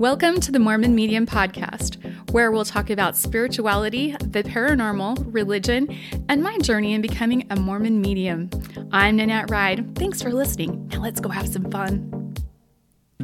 Welcome 0.00 0.40
to 0.40 0.50
the 0.50 0.58
Mormon 0.58 0.94
Medium 0.94 1.26
Podcast, 1.26 1.98
where 2.30 2.50
we'll 2.50 2.64
talk 2.64 2.88
about 2.88 3.18
spirituality, 3.18 4.16
the 4.18 4.42
paranormal, 4.42 5.26
religion, 5.26 5.94
and 6.30 6.42
my 6.42 6.56
journey 6.56 6.94
in 6.94 7.02
becoming 7.02 7.46
a 7.50 7.56
Mormon 7.56 8.00
medium. 8.00 8.48
I'm 8.92 9.16
Nanette 9.16 9.50
Ride. 9.50 9.94
Thanks 9.96 10.22
for 10.22 10.32
listening. 10.32 10.88
Now 10.88 11.02
let's 11.02 11.20
go 11.20 11.28
have 11.28 11.50
some 11.50 11.70
fun. 11.70 12.34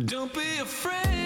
Don't 0.04 0.34
be 0.34 0.40
afraid. 0.60 1.25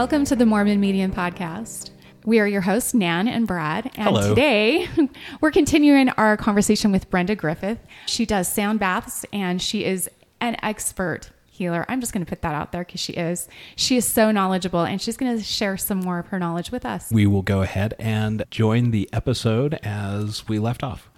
Welcome 0.00 0.24
to 0.24 0.34
the 0.34 0.46
Mormon 0.46 0.80
Medium 0.80 1.12
Podcast. 1.12 1.90
We 2.24 2.40
are 2.40 2.46
your 2.46 2.62
hosts, 2.62 2.94
Nan 2.94 3.28
and 3.28 3.46
Brad. 3.46 3.90
And 3.96 4.08
Hello. 4.08 4.30
today 4.30 4.88
we're 5.42 5.50
continuing 5.50 6.08
our 6.08 6.38
conversation 6.38 6.90
with 6.90 7.10
Brenda 7.10 7.34
Griffith. 7.34 7.78
She 8.06 8.24
does 8.24 8.50
sound 8.50 8.80
baths 8.80 9.26
and 9.30 9.60
she 9.60 9.84
is 9.84 10.08
an 10.40 10.56
expert 10.62 11.28
healer. 11.50 11.84
I'm 11.86 12.00
just 12.00 12.14
going 12.14 12.24
to 12.24 12.28
put 12.28 12.40
that 12.40 12.54
out 12.54 12.72
there 12.72 12.82
because 12.82 12.98
she 12.98 13.12
is. 13.12 13.46
She 13.76 13.98
is 13.98 14.08
so 14.08 14.30
knowledgeable 14.30 14.84
and 14.84 15.02
she's 15.02 15.18
going 15.18 15.36
to 15.36 15.44
share 15.44 15.76
some 15.76 16.00
more 16.00 16.18
of 16.18 16.28
her 16.28 16.38
knowledge 16.38 16.70
with 16.70 16.86
us. 16.86 17.10
we 17.12 17.26
will 17.26 17.42
go 17.42 17.60
ahead 17.60 17.92
and 17.98 18.42
join 18.50 18.92
the 18.92 19.06
episode 19.12 19.74
as 19.82 20.48
we 20.48 20.58
left 20.58 20.82
off. 20.82 21.10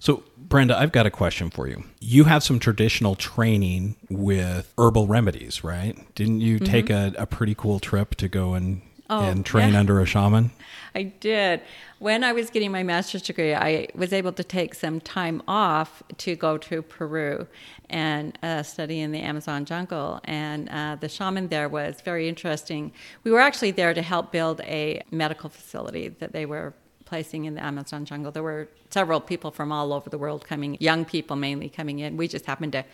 So, 0.00 0.24
Brenda, 0.50 0.76
I've 0.76 0.90
got 0.92 1.06
a 1.06 1.10
question 1.10 1.48
for 1.48 1.68
you. 1.68 1.84
You 2.00 2.24
have 2.24 2.42
some 2.42 2.58
traditional 2.58 3.14
training 3.14 3.94
with 4.10 4.70
herbal 4.76 5.06
remedies, 5.06 5.62
right? 5.62 5.96
Didn't 6.16 6.40
you 6.40 6.58
take 6.58 6.90
a, 6.90 7.14
a 7.16 7.24
pretty 7.24 7.54
cool 7.54 7.78
trip 7.78 8.16
to 8.16 8.28
go 8.28 8.54
and, 8.54 8.82
Oh, 9.08 9.28
and 9.28 9.44
train 9.44 9.72
yeah. 9.72 9.80
under 9.80 10.00
a 10.00 10.06
shaman? 10.06 10.52
I 10.94 11.02
did. 11.04 11.62
When 11.98 12.22
I 12.22 12.32
was 12.32 12.50
getting 12.50 12.70
my 12.70 12.82
master's 12.82 13.22
degree, 13.22 13.54
I 13.54 13.88
was 13.94 14.12
able 14.12 14.32
to 14.32 14.44
take 14.44 14.74
some 14.74 15.00
time 15.00 15.42
off 15.48 16.02
to 16.18 16.36
go 16.36 16.58
to 16.58 16.82
Peru 16.82 17.46
and 17.88 18.38
uh, 18.42 18.62
study 18.62 19.00
in 19.00 19.10
the 19.10 19.20
Amazon 19.20 19.64
jungle. 19.64 20.20
And 20.24 20.68
uh, 20.68 20.96
the 21.00 21.08
shaman 21.08 21.48
there 21.48 21.68
was 21.68 22.00
very 22.02 22.28
interesting. 22.28 22.92
We 23.24 23.30
were 23.32 23.40
actually 23.40 23.72
there 23.72 23.94
to 23.94 24.02
help 24.02 24.30
build 24.30 24.60
a 24.62 25.02
medical 25.10 25.48
facility 25.48 26.08
that 26.08 26.32
they 26.32 26.46
were 26.46 26.72
placing 27.10 27.44
in 27.44 27.54
the 27.54 27.62
Amazon 27.62 28.04
jungle. 28.04 28.30
There 28.30 28.44
were 28.44 28.68
several 28.88 29.20
people 29.20 29.50
from 29.50 29.72
all 29.72 29.92
over 29.92 30.08
the 30.08 30.16
world 30.16 30.46
coming, 30.46 30.76
young 30.78 31.04
people 31.04 31.34
mainly 31.34 31.68
coming 31.68 31.98
in. 31.98 32.16
We 32.16 32.28
just 32.28 32.46
happened 32.46 32.72
to 32.72 32.84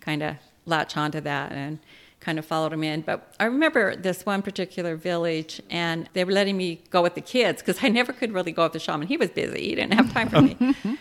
kind 0.00 0.24
of 0.24 0.34
latch 0.66 0.96
onto 0.96 1.20
that 1.20 1.52
and 1.52 1.78
kind 2.18 2.36
of 2.40 2.44
followed 2.44 2.72
them 2.72 2.82
in. 2.82 3.02
But 3.02 3.32
I 3.38 3.44
remember 3.44 3.94
this 3.94 4.26
one 4.26 4.42
particular 4.42 4.96
village, 4.96 5.62
and 5.70 6.08
they 6.14 6.24
were 6.24 6.32
letting 6.32 6.56
me 6.56 6.82
go 6.90 7.00
with 7.00 7.14
the 7.14 7.20
kids 7.20 7.62
because 7.62 7.78
I 7.84 7.88
never 7.88 8.12
could 8.12 8.32
really 8.32 8.50
go 8.50 8.64
with 8.64 8.72
the 8.72 8.80
shaman. 8.80 9.06
He 9.06 9.16
was 9.16 9.30
busy, 9.30 9.68
he 9.68 9.74
didn't 9.76 9.94
have 9.94 10.12
time 10.12 10.28
for 10.28 10.42
me. 10.42 10.56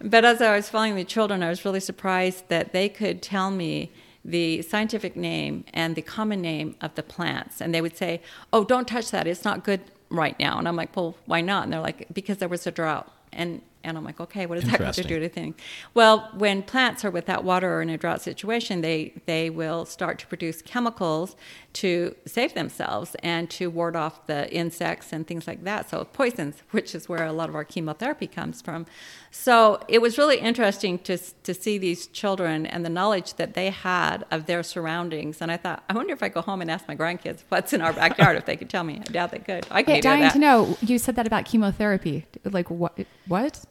but 0.00 0.24
as 0.24 0.40
I 0.40 0.56
was 0.56 0.70
following 0.70 0.96
the 0.96 1.04
children, 1.04 1.42
I 1.42 1.50
was 1.50 1.66
really 1.66 1.80
surprised 1.80 2.48
that 2.48 2.72
they 2.72 2.88
could 2.88 3.20
tell 3.20 3.50
me 3.50 3.92
the 4.24 4.62
scientific 4.62 5.16
name 5.16 5.66
and 5.74 5.94
the 5.94 6.02
common 6.02 6.40
name 6.40 6.76
of 6.80 6.94
the 6.94 7.02
plants. 7.02 7.60
And 7.60 7.74
they 7.74 7.82
would 7.82 7.96
say, 7.96 8.22
Oh, 8.54 8.64
don't 8.64 8.88
touch 8.88 9.10
that. 9.10 9.26
It's 9.26 9.44
not 9.44 9.62
good 9.62 9.82
right 10.10 10.38
now. 10.38 10.58
And 10.58 10.68
I'm 10.68 10.76
like, 10.76 10.94
Well, 10.96 11.16
why 11.26 11.40
not? 11.40 11.64
And 11.64 11.72
they're 11.72 11.80
like, 11.80 12.06
Because 12.12 12.38
there 12.38 12.48
was 12.48 12.66
a 12.66 12.70
drought. 12.70 13.10
And 13.32 13.62
and 13.84 13.96
I'm 13.96 14.04
like, 14.04 14.20
okay, 14.20 14.46
what 14.46 14.60
does 14.60 14.68
that 14.70 14.80
got 14.80 14.94
to 14.94 15.04
do 15.04 15.20
to 15.20 15.28
things? 15.28 15.54
Well, 15.94 16.30
when 16.34 16.62
plants 16.62 17.04
are 17.04 17.10
without 17.10 17.44
water 17.44 17.74
or 17.74 17.82
in 17.82 17.88
a 17.90 17.96
drought 17.96 18.20
situation, 18.22 18.80
they 18.80 19.12
they 19.26 19.48
will 19.50 19.84
start 19.84 20.18
to 20.20 20.26
produce 20.26 20.60
chemicals 20.62 21.36
to 21.74 22.14
save 22.26 22.54
themselves 22.54 23.14
and 23.22 23.50
to 23.50 23.68
ward 23.70 23.94
off 23.96 24.26
the 24.26 24.50
insects 24.52 25.12
and 25.12 25.26
things 25.26 25.46
like 25.46 25.62
that. 25.64 25.88
So 25.90 26.04
poisons, 26.04 26.56
which 26.70 26.94
is 26.94 27.08
where 27.08 27.24
a 27.24 27.32
lot 27.32 27.48
of 27.48 27.54
our 27.54 27.64
chemotherapy 27.64 28.26
comes 28.26 28.62
from. 28.62 28.86
So 29.30 29.80
it 29.88 30.00
was 30.00 30.16
really 30.18 30.38
interesting 30.38 30.98
to 31.00 31.18
to 31.18 31.54
see 31.54 31.78
these 31.78 32.06
children 32.08 32.66
and 32.66 32.84
the 32.84 32.88
knowledge 32.88 33.34
that 33.34 33.54
they 33.54 33.70
had 33.70 34.24
of 34.30 34.46
their 34.46 34.62
surroundings. 34.62 35.40
And 35.40 35.52
I 35.52 35.56
thought, 35.58 35.84
I 35.88 35.92
wonder 35.92 36.12
if 36.12 36.22
I 36.22 36.28
go 36.28 36.40
home 36.40 36.60
and 36.62 36.70
ask 36.70 36.88
my 36.88 36.96
grandkids 36.96 37.42
what's 37.50 37.72
in 37.72 37.82
our 37.82 37.92
backyard 37.92 38.36
if 38.36 38.46
they 38.46 38.56
could 38.56 38.70
tell 38.70 38.82
me. 38.84 38.94
I 39.00 39.12
doubt 39.12 39.30
they 39.30 39.38
could. 39.38 39.66
I 39.70 39.82
Okay, 39.82 39.92
can't 39.92 40.02
do 40.02 40.08
dying 40.08 40.22
that. 40.22 40.32
to 40.32 40.38
know. 40.38 40.76
You 40.80 40.98
said 40.98 41.14
that 41.16 41.26
about 41.26 41.44
chemotherapy. 41.44 42.26
Like 42.44 42.70
what? 42.70 42.98
What? 43.28 43.64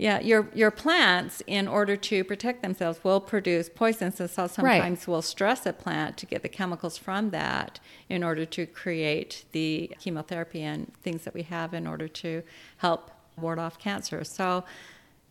Yeah, 0.00 0.18
your 0.20 0.48
your 0.54 0.70
plants, 0.70 1.42
in 1.46 1.68
order 1.68 1.94
to 1.94 2.24
protect 2.24 2.62
themselves, 2.62 3.04
will 3.04 3.20
produce 3.20 3.68
poisons, 3.68 4.18
and 4.18 4.30
so 4.30 4.46
sometimes 4.46 5.06
will 5.06 5.20
stress 5.20 5.66
a 5.66 5.74
plant 5.74 6.16
to 6.16 6.26
get 6.26 6.40
the 6.40 6.48
chemicals 6.48 6.96
from 6.96 7.30
that 7.30 7.80
in 8.08 8.24
order 8.24 8.46
to 8.46 8.64
create 8.64 9.44
the 9.52 9.94
chemotherapy 10.00 10.62
and 10.62 10.90
things 11.02 11.24
that 11.24 11.34
we 11.34 11.42
have 11.42 11.74
in 11.74 11.86
order 11.86 12.08
to 12.08 12.42
help 12.78 13.10
ward 13.36 13.58
off 13.58 13.78
cancer. 13.78 14.24
So 14.24 14.64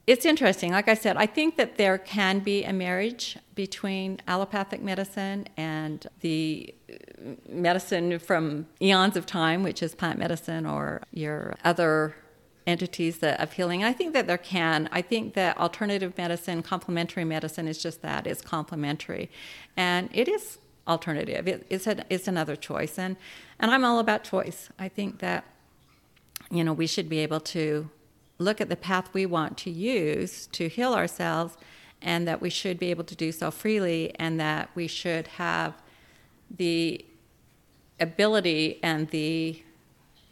it's 0.06 0.24
interesting. 0.24 0.72
Like 0.72 0.88
I 0.88 0.94
said, 0.94 1.18
I 1.18 1.26
think 1.26 1.58
that 1.58 1.78
there 1.78 1.98
can 1.98 2.38
be 2.38 2.64
a 2.64 2.74
marriage 2.74 3.40
between 3.56 4.20
allopathic 4.28 4.84
medicine 4.84 5.48
and 5.58 6.06
the 6.22 6.76
medicine 7.48 8.20
from 8.20 8.68
eons 8.80 9.18
of 9.18 9.26
time, 9.26 9.64
which 9.64 9.82
is 9.82 9.96
plant 9.96 10.20
medicine 10.20 10.68
or 10.68 11.02
your 11.12 11.56
other 11.66 12.16
entities 12.70 13.18
that, 13.18 13.40
of 13.40 13.54
healing. 13.54 13.84
I 13.84 13.94
think 13.94 14.14
that 14.14 14.28
there 14.28 14.38
can. 14.38 14.88
I 14.92 15.02
think 15.02 15.34
that 15.34 15.58
alternative 15.58 16.18
medicine, 16.18 16.62
complementary 16.62 17.26
medicine, 17.26 17.68
is 17.68 17.82
just 17.82 18.02
that. 18.04 18.28
It's 18.28 18.42
complementary, 18.42 19.30
and 19.76 20.10
it 20.14 20.28
is 20.28 20.60
alternative. 20.88 21.48
It, 21.48 21.66
it's 21.70 21.88
a, 21.88 22.06
it's 22.10 22.28
another 22.28 22.56
choice, 22.56 22.98
and 23.00 23.18
and 23.60 23.72
I'm 23.72 23.84
all 23.84 24.00
about 24.00 24.24
choice. 24.24 24.70
I 24.78 24.88
think 24.88 25.20
that 25.20 25.44
you 26.52 26.64
know 26.64 26.74
we 26.74 26.88
should 26.88 27.10
be 27.10 27.20
able 27.20 27.40
to 27.56 27.90
look 28.38 28.62
at 28.62 28.70
the 28.70 28.78
path 28.78 29.14
we 29.14 29.26
want 29.26 29.58
to 29.58 29.72
use 29.72 30.48
to 30.48 30.70
heal 30.70 30.94
ourselves, 30.94 31.58
and 32.02 32.28
that 32.28 32.40
we 32.40 32.50
should 32.50 32.78
be 32.78 32.92
able 32.92 33.04
to 33.06 33.16
do 33.16 33.32
so 33.32 33.50
freely, 33.50 34.14
and 34.20 34.40
that 34.40 34.70
we 34.76 34.88
should 34.88 35.28
have 35.28 35.74
the 36.56 37.04
ability 38.00 38.80
and 38.82 39.10
the 39.10 39.62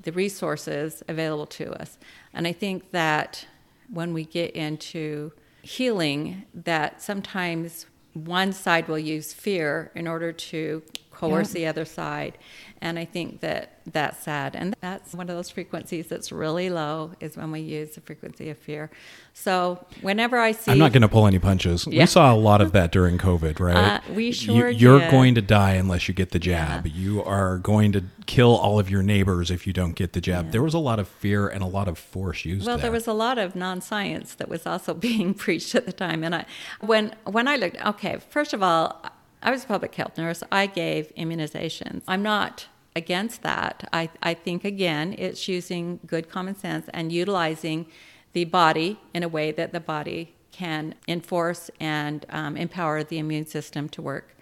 the 0.07 0.13
resources 0.13 1.03
available 1.09 1.45
to 1.45 1.69
us. 1.81 1.97
And 2.33 2.47
I 2.47 2.53
think 2.53 2.91
that 2.91 3.45
when 3.91 4.13
we 4.13 4.23
get 4.23 4.51
into 4.51 5.33
healing, 5.61 6.45
that 6.53 7.01
sometimes 7.01 7.87
one 8.13 8.53
side 8.53 8.87
will 8.87 8.97
use 8.97 9.33
fear 9.33 9.91
in 9.95 10.07
order 10.07 10.31
to 10.31 10.81
coerce 11.17 11.49
Yeah. 11.53 11.59
the 11.59 11.67
other 11.67 11.85
side. 11.85 12.37
And 12.79 12.99
I 12.99 13.05
think 13.05 13.39
that 13.39 13.79
that's 13.91 14.23
sad. 14.23 14.55
And 14.55 14.75
that's 14.81 15.13
one 15.15 15.27
of 15.31 15.35
those 15.35 15.49
frequencies 15.49 16.05
that's 16.07 16.31
really 16.31 16.69
low 16.69 17.11
is 17.19 17.35
when 17.35 17.49
we 17.51 17.61
use 17.61 17.95
the 17.95 18.01
frequency 18.01 18.51
of 18.51 18.57
fear. 18.59 18.91
So 19.33 19.83
whenever 20.01 20.37
I 20.37 20.51
see 20.51 20.71
I'm 20.71 20.77
not 20.77 20.91
going 20.93 21.01
to 21.01 21.07
pull 21.07 21.25
any 21.25 21.39
punches. 21.39 21.87
Yeah. 21.87 22.03
We 22.03 22.05
saw 22.05 22.31
a 22.31 22.37
lot 22.37 22.61
of 22.61 22.73
that 22.73 22.91
during 22.91 23.17
COVID, 23.17 23.59
right? 23.59 23.75
Uh, 24.07 24.13
we 24.13 24.31
sure 24.31 24.69
you, 24.69 24.93
are 24.95 24.99
did. 24.99 25.09
going 25.11 25.33
to 25.35 25.41
die 25.41 25.73
unless 25.73 26.07
you 26.07 26.13
get 26.13 26.29
the 26.31 26.39
jab. 26.39 26.85
You 26.85 27.23
are 27.23 27.57
going 27.57 27.91
to 27.93 28.03
kill 28.27 28.55
all 28.55 28.77
of 28.77 28.89
your 28.91 29.01
neighbors 29.01 29.49
if 29.49 29.65
you 29.65 29.73
don't 29.73 29.95
get 29.95 30.13
the 30.13 30.21
jab. 30.21 30.51
There 30.51 30.61
was 30.63 30.75
a 30.75 30.79
lot 30.79 30.99
of 30.99 31.07
fear 31.07 31.47
and 31.47 31.63
a 31.63 31.67
lot 31.67 31.87
of 31.87 31.97
force 31.97 32.45
used 32.45 32.67
Well, 32.67 32.77
there. 32.77 32.83
there 32.83 32.91
was 32.91 33.07
a 33.07 33.13
lot 33.13 33.37
of 33.39 33.55
non-science 33.55 34.35
that 34.35 34.49
was 34.49 34.67
also 34.67 34.93
being 35.09 35.33
preached 35.33 35.73
at 35.73 35.85
the 35.87 35.93
time, 35.93 36.23
and 36.23 36.35
I, 36.35 36.45
when 36.81 37.15
when 37.25 37.47
I 37.47 37.55
looked, 37.55 37.83
okay, 37.83 38.17
first 38.29 38.53
of 38.53 38.61
all, 38.61 39.01
I 39.47 39.49
was 39.49 39.63
a 39.63 39.67
public 39.67 39.95
health 39.95 40.17
nurse. 40.17 40.43
I 40.51 40.65
gave 40.65 41.15
immunizations. 41.15 42.01
I'm 42.05 42.21
not 42.21 42.67
against 42.97 43.43
that. 43.43 43.87
I 43.93 44.09
I 44.21 44.33
think 44.33 44.65
again, 44.65 45.15
it's 45.17 45.47
using 45.47 46.01
good 46.05 46.27
common 46.29 46.53
sense 46.53 46.89
and 46.93 47.13
utilizing 47.13 47.85
the 48.33 48.43
body 48.43 48.99
in 49.13 49.23
a 49.23 49.29
way 49.29 49.53
that 49.53 49.71
the 49.71 49.79
body 49.79 50.35
can 50.51 50.95
enforce 51.07 51.71
and 51.79 52.25
um, 52.27 52.57
empower 52.57 53.05
the 53.05 53.19
immune 53.19 53.45
system 53.45 53.87
to 53.87 54.01
work. 54.01 54.35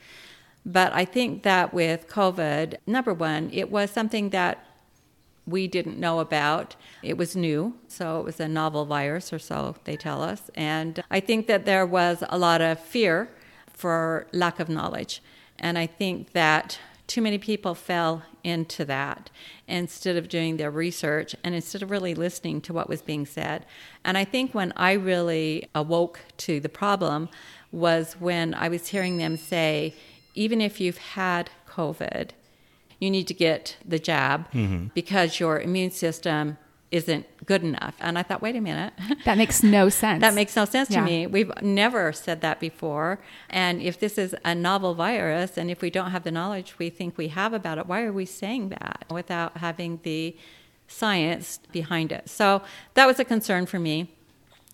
But 0.65 0.91
I 0.91 1.05
think 1.05 1.43
that 1.43 1.71
with 1.71 2.07
COVID, 2.07 2.77
number 2.87 3.13
one, 3.13 3.51
it 3.53 3.69
was 3.69 3.91
something 3.91 4.31
that 4.31 4.65
we 5.45 5.67
didn't 5.67 5.99
know 5.99 6.19
about. 6.19 6.75
It 7.03 7.15
was 7.15 7.35
new, 7.35 7.75
so 7.87 8.19
it 8.21 8.25
was 8.25 8.39
a 8.39 8.47
novel 8.47 8.85
virus, 8.85 9.31
or 9.31 9.37
so 9.37 9.75
they 9.83 9.97
tell 9.97 10.23
us. 10.23 10.49
And 10.55 11.03
I 11.11 11.19
think 11.19 11.45
that 11.45 11.65
there 11.65 11.85
was 11.85 12.23
a 12.27 12.39
lot 12.39 12.61
of 12.61 12.79
fear 12.79 13.29
for 13.75 14.27
lack 14.31 14.59
of 14.59 14.69
knowledge. 14.69 15.21
And 15.59 15.77
I 15.77 15.87
think 15.87 16.31
that 16.31 16.79
too 17.07 17.21
many 17.21 17.37
people 17.37 17.75
fell 17.75 18.23
into 18.43 18.85
that 18.85 19.29
instead 19.67 20.15
of 20.15 20.29
doing 20.29 20.57
their 20.57 20.71
research 20.71 21.35
and 21.43 21.53
instead 21.53 21.83
of 21.83 21.91
really 21.91 22.15
listening 22.15 22.61
to 22.61 22.73
what 22.73 22.89
was 22.89 23.01
being 23.01 23.25
said. 23.25 23.65
And 24.03 24.17
I 24.17 24.23
think 24.25 24.53
when 24.53 24.73
I 24.75 24.93
really 24.93 25.69
awoke 25.75 26.19
to 26.37 26.59
the 26.59 26.69
problem 26.69 27.29
was 27.71 28.13
when 28.13 28.53
I 28.53 28.69
was 28.69 28.87
hearing 28.87 29.17
them 29.17 29.37
say, 29.37 29.93
even 30.33 30.61
if 30.61 30.79
you've 30.79 30.97
had 30.97 31.49
COVID, 31.67 32.31
you 32.99 33.11
need 33.11 33.27
to 33.27 33.33
get 33.33 33.77
the 33.85 33.99
jab 33.99 34.51
mm-hmm. 34.51 34.87
because 34.93 35.39
your 35.39 35.59
immune 35.59 35.91
system 35.91 36.57
isn't 36.95 37.25
good 37.45 37.61
enough. 37.61 37.93
And 37.99 38.17
I 38.17 38.23
thought, 38.23 38.41
wait 38.41 38.55
a 38.55 38.61
minute. 38.61 38.93
That 39.25 39.37
makes 39.37 39.63
no 39.63 39.89
sense. 39.89 40.21
That 40.21 40.33
makes 40.33 40.55
no 40.55 40.65
sense 40.65 40.89
to 40.89 41.01
me. 41.01 41.25
We've 41.25 41.51
never 41.61 42.13
said 42.13 42.41
that 42.41 42.59
before. 42.59 43.19
And 43.49 43.81
if 43.81 43.99
this 43.99 44.17
is 44.17 44.35
a 44.45 44.53
novel 44.53 44.93
virus, 44.93 45.57
and 45.57 45.71
if 45.71 45.81
we 45.81 45.89
don't 45.89 46.11
have 46.11 46.23
the 46.23 46.31
knowledge 46.31 46.77
we 46.77 46.89
think 46.89 47.17
we 47.17 47.29
have 47.29 47.53
about 47.53 47.77
it, 47.79 47.87
why 47.87 48.03
are 48.03 48.13
we 48.13 48.25
saying 48.25 48.69
that 48.69 49.05
without 49.09 49.57
having 49.57 49.99
the 50.03 50.37
science 50.87 51.59
behind 51.71 52.11
it? 52.11 52.29
So 52.29 52.61
that 52.93 53.07
was 53.07 53.19
a 53.19 53.25
concern 53.25 53.65
for 53.65 53.79
me 53.79 54.14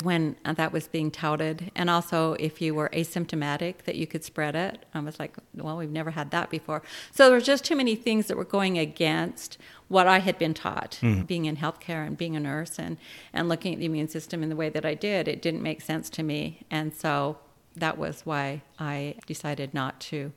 when 0.04 0.36
uh, 0.46 0.54
that 0.54 0.72
was 0.72 0.88
being 0.88 1.12
touted. 1.12 1.72
And 1.76 1.90
also, 1.90 2.34
if 2.34 2.62
you 2.62 2.74
were 2.74 2.90
asymptomatic, 2.90 3.84
that 3.84 3.96
you 3.96 4.08
could 4.08 4.24
spread 4.24 4.56
it. 4.56 4.86
I 4.94 5.00
was 5.00 5.20
like, 5.20 5.36
well, 5.56 5.78
we've 5.78 5.90
never 5.90 6.12
had 6.12 6.32
that 6.32 6.50
before. 6.50 6.82
So 7.12 7.26
there 7.26 7.34
were 7.34 7.42
just 7.42 7.66
too 7.66 7.76
many 7.76 7.96
things 7.96 8.28
that 8.28 8.38
were 8.38 8.46
going 8.46 8.78
against 8.78 9.58
what 9.88 10.08
I 10.08 10.20
had 10.20 10.38
been 10.38 10.54
taught, 10.54 11.00
mm-hmm. 11.02 11.24
being 11.24 11.46
in 11.46 11.58
healthcare 11.58 12.06
and 12.06 12.18
being 12.18 12.36
a 12.36 12.40
nurse 12.40 12.80
and, 12.80 12.98
and 13.34 13.50
looking 13.50 13.74
at 13.74 13.80
the 13.80 13.86
immune 13.86 14.08
system 14.08 14.44
in 14.44 14.50
the 14.50 14.56
way 14.56 14.70
that 14.70 14.86
I 14.86 14.94
did. 14.94 15.28
It 15.28 15.42
didn't 15.42 15.62
make 15.62 15.82
sense 15.82 16.10
to 16.12 16.24
me. 16.24 16.66
And 16.72 16.94
so 16.94 17.38
that 17.76 17.98
was 17.98 18.22
why 18.26 18.62
I 18.80 19.16
decided 19.26 19.74
not 19.74 20.00
to 20.02 20.32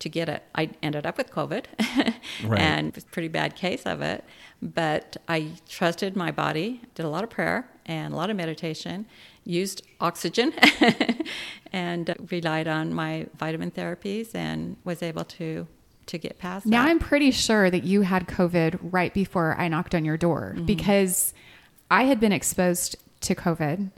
to 0.00 0.08
get 0.08 0.28
it. 0.28 0.42
I 0.54 0.70
ended 0.82 1.06
up 1.06 1.16
with 1.16 1.30
COVID, 1.30 1.66
Right. 2.44 2.60
and 2.60 2.88
it 2.88 2.94
was 2.96 3.04
a 3.04 3.06
pretty 3.06 3.28
bad 3.28 3.54
case 3.54 3.84
of 3.86 4.02
it. 4.02 4.24
But 4.60 5.16
I 5.28 5.52
trusted 5.68 6.16
my 6.16 6.32
body, 6.32 6.82
did 6.96 7.06
a 7.06 7.08
lot 7.08 7.22
of 7.22 7.30
prayer 7.30 7.70
and 7.86 8.12
a 8.14 8.16
lot 8.16 8.30
of 8.30 8.36
meditation, 8.36 9.06
used 9.44 9.82
oxygen, 10.00 10.52
and 11.72 12.14
relied 12.30 12.68
on 12.68 12.92
my 12.94 13.26
vitamin 13.36 13.70
therapies, 13.70 14.34
and 14.34 14.76
was 14.84 15.02
able 15.02 15.24
to 15.24 15.66
to 16.06 16.18
get 16.18 16.38
past 16.38 16.66
Now 16.66 16.82
that. 16.84 16.90
I'm 16.90 16.98
pretty 16.98 17.30
sure 17.30 17.70
that 17.70 17.82
you 17.84 18.02
had 18.02 18.28
COVID 18.28 18.78
right 18.82 19.14
before 19.14 19.56
I 19.58 19.68
knocked 19.68 19.94
on 19.94 20.04
your 20.04 20.18
door 20.18 20.52
Mm-hmm. 20.54 20.66
because 20.66 21.32
I 21.90 22.02
had 22.04 22.20
been 22.20 22.32
exposed 22.32 22.96
to 23.22 23.34
COVID 23.34 23.90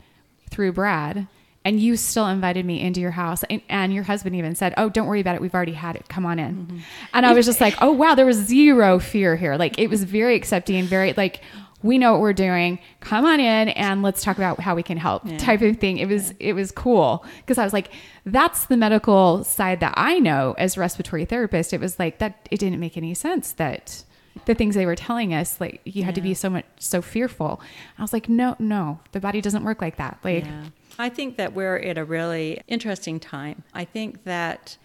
through 0.49 0.71
Brad 0.71 1.27
and 1.65 1.81
you 1.81 1.97
still 1.97 2.27
invited 2.27 2.65
me 2.65 2.79
into 2.79 3.01
your 3.01 3.11
house 3.11 3.43
and, 3.49 3.61
and 3.67 3.93
your 3.93 4.03
husband 4.03 4.37
even 4.37 4.55
said, 4.55 4.73
"Oh, 4.77 4.87
don't 4.87 5.05
worry 5.05 5.19
about 5.19 5.35
it. 5.35 5.41
We've 5.41 5.53
already 5.53 5.73
had 5.73 5.97
it. 5.97 6.07
Come 6.07 6.25
on 6.25 6.39
in." 6.39 6.55
Mm-hmm. 6.55 6.77
And 7.13 7.25
I 7.25 7.33
was 7.33 7.45
just 7.45 7.59
like, 7.59 7.75
"Oh, 7.81 7.91
wow, 7.91 8.15
there 8.15 8.25
was 8.25 8.37
zero 8.37 8.99
fear 8.99 9.35
here. 9.35 9.57
Like 9.57 9.77
it 9.77 9.89
was 9.89 10.05
very 10.05 10.35
accepting, 10.35 10.85
very 10.85 11.11
like 11.17 11.41
we 11.83 11.97
know 11.97 12.11
what 12.13 12.21
we're 12.21 12.33
doing. 12.33 12.79
Come 13.01 13.25
on 13.25 13.39
in 13.39 13.69
and 13.69 14.01
let's 14.01 14.23
talk 14.23 14.37
about 14.37 14.59
how 14.59 14.75
we 14.75 14.83
can 14.83 14.97
help." 14.97 15.23
type 15.37 15.61
of 15.61 15.77
thing. 15.77 15.97
It 15.97 16.07
was 16.07 16.33
it 16.39 16.53
was 16.53 16.71
cool 16.71 17.25
because 17.37 17.57
I 17.57 17.63
was 17.63 17.73
like, 17.73 17.91
that's 18.25 18.65
the 18.65 18.77
medical 18.77 19.43
side 19.43 19.79
that 19.79 19.93
I 19.95 20.19
know 20.19 20.55
as 20.57 20.77
a 20.77 20.79
respiratory 20.79 21.25
therapist. 21.25 21.73
It 21.73 21.79
was 21.79 21.99
like 21.99 22.17
that 22.19 22.47
it 22.51 22.59
didn't 22.59 22.79
make 22.79 22.97
any 22.97 23.13
sense 23.13 23.51
that 23.53 24.03
the 24.45 24.53
things 24.53 24.75
they 24.75 24.85
were 24.85 24.95
telling 24.95 25.33
us 25.33 25.59
like 25.59 25.81
you 25.83 26.03
had 26.03 26.15
to 26.15 26.21
be 26.21 26.33
so 26.33 26.49
much 26.49 26.65
so 26.79 27.01
fearful. 27.01 27.61
I 27.97 28.01
was 28.01 28.13
like, 28.13 28.29
"No, 28.29 28.55
no. 28.59 28.99
The 29.11 29.19
body 29.19 29.41
doesn't 29.41 29.63
work 29.63 29.81
like 29.81 29.97
that." 29.97 30.19
Like 30.23 30.45
Yeah. 30.45 30.63
I 30.99 31.09
think 31.09 31.37
that 31.37 31.53
we're 31.53 31.77
at 31.77 31.97
a 31.97 32.03
really 32.03 32.61
interesting 32.67 33.19
time. 33.19 33.63
I 33.73 33.85
think 33.85 34.23
that, 34.23 34.77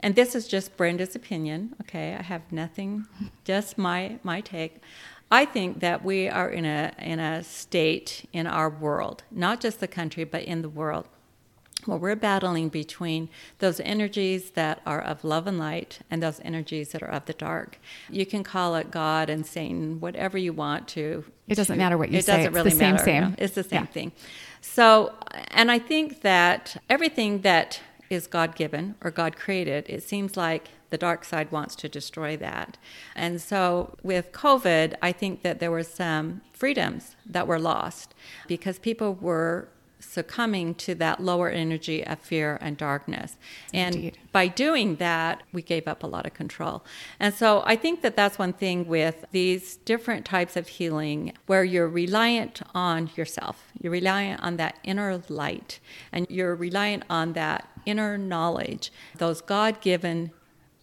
and 0.00 0.14
this 0.14 0.34
is 0.34 0.48
just 0.48 0.76
Brenda's 0.78 1.14
opinion. 1.14 1.74
Okay, 1.82 2.14
I 2.18 2.22
have 2.22 2.50
nothing, 2.50 3.06
just 3.44 3.76
my 3.76 4.18
my 4.22 4.40
take. 4.40 4.80
I 5.30 5.44
think 5.44 5.80
that 5.80 6.04
we 6.04 6.28
are 6.28 6.48
in 6.48 6.64
a 6.64 6.92
in 6.98 7.20
a 7.20 7.44
state 7.44 8.26
in 8.32 8.46
our 8.46 8.70
world, 8.70 9.24
not 9.30 9.60
just 9.60 9.80
the 9.80 9.88
country, 9.88 10.24
but 10.24 10.42
in 10.44 10.62
the 10.62 10.68
world, 10.68 11.06
well, 11.86 11.98
we're 11.98 12.16
battling 12.16 12.70
between 12.70 13.28
those 13.58 13.78
energies 13.80 14.50
that 14.52 14.80
are 14.84 15.00
of 15.00 15.24
love 15.24 15.46
and 15.46 15.58
light 15.58 16.00
and 16.10 16.22
those 16.22 16.40
energies 16.44 16.88
that 16.90 17.02
are 17.02 17.10
of 17.10 17.26
the 17.26 17.32
dark. 17.34 17.78
You 18.10 18.26
can 18.26 18.42
call 18.42 18.74
it 18.74 18.90
God 18.90 19.30
and 19.30 19.46
Satan, 19.46 20.00
whatever 20.00 20.36
you 20.38 20.52
want 20.52 20.88
to. 20.88 21.24
It 21.46 21.54
doesn't 21.54 21.76
to- 21.76 21.78
matter 21.78 21.96
what 21.98 22.10
you 22.10 22.18
it 22.18 22.24
say. 22.24 22.32
doesn't 22.32 22.46
It's 22.48 22.54
really 22.54 22.70
the 22.70 22.76
same, 22.76 22.92
matter. 22.94 23.04
same. 23.04 23.22
no. 23.22 23.34
It's 23.38 23.54
the 23.54 23.62
same 23.62 23.82
Yeah. 23.82 23.86
thing. 23.86 24.12
So, 24.60 25.14
and 25.52 25.70
I 25.70 25.78
think 25.78 26.22
that 26.22 26.76
everything 26.90 27.42
that 27.42 27.80
is 28.10 28.26
God 28.26 28.56
given 28.56 28.94
or 29.02 29.10
God 29.10 29.36
created, 29.36 29.86
it 29.88 30.02
seems 30.02 30.36
like 30.36 30.68
the 30.90 30.98
dark 30.98 31.24
side 31.24 31.52
wants 31.52 31.76
to 31.76 31.88
destroy 31.88 32.36
that. 32.36 32.78
And 33.14 33.40
so 33.40 33.96
with 34.02 34.32
COVID, 34.32 34.94
I 35.02 35.12
think 35.12 35.42
that 35.42 35.60
there 35.60 35.70
were 35.70 35.82
some 35.82 36.40
freedoms 36.52 37.16
that 37.26 37.46
were 37.46 37.58
lost 37.58 38.14
because 38.46 38.78
people 38.78 39.14
were 39.14 39.68
succumbing 40.00 40.74
to 40.74 40.94
that 40.94 41.20
lower 41.20 41.48
energy 41.48 42.06
of 42.06 42.18
fear 42.18 42.58
and 42.60 42.76
darkness. 42.76 43.36
And 43.72 43.94
Indeed. 43.94 44.18
by 44.32 44.48
doing 44.48 44.96
that, 44.96 45.42
we 45.52 45.62
gave 45.62 45.88
up 45.88 46.02
a 46.02 46.06
lot 46.06 46.26
of 46.26 46.34
control. 46.34 46.84
And 47.18 47.34
so 47.34 47.62
I 47.66 47.76
think 47.76 48.02
that 48.02 48.16
that's 48.16 48.38
one 48.38 48.52
thing 48.52 48.86
with 48.86 49.24
these 49.32 49.76
different 49.76 50.24
types 50.24 50.56
of 50.56 50.68
healing 50.68 51.32
where 51.46 51.64
you're 51.64 51.88
reliant 51.88 52.62
on 52.74 53.10
yourself. 53.16 53.72
You're 53.80 53.92
reliant 53.92 54.40
on 54.42 54.56
that 54.56 54.78
inner 54.84 55.20
light 55.28 55.80
and 56.12 56.26
you're 56.30 56.54
reliant 56.54 57.04
on 57.10 57.32
that 57.34 57.68
inner 57.86 58.18
knowledge, 58.18 58.92
those 59.16 59.40
God 59.40 59.80
given 59.80 60.30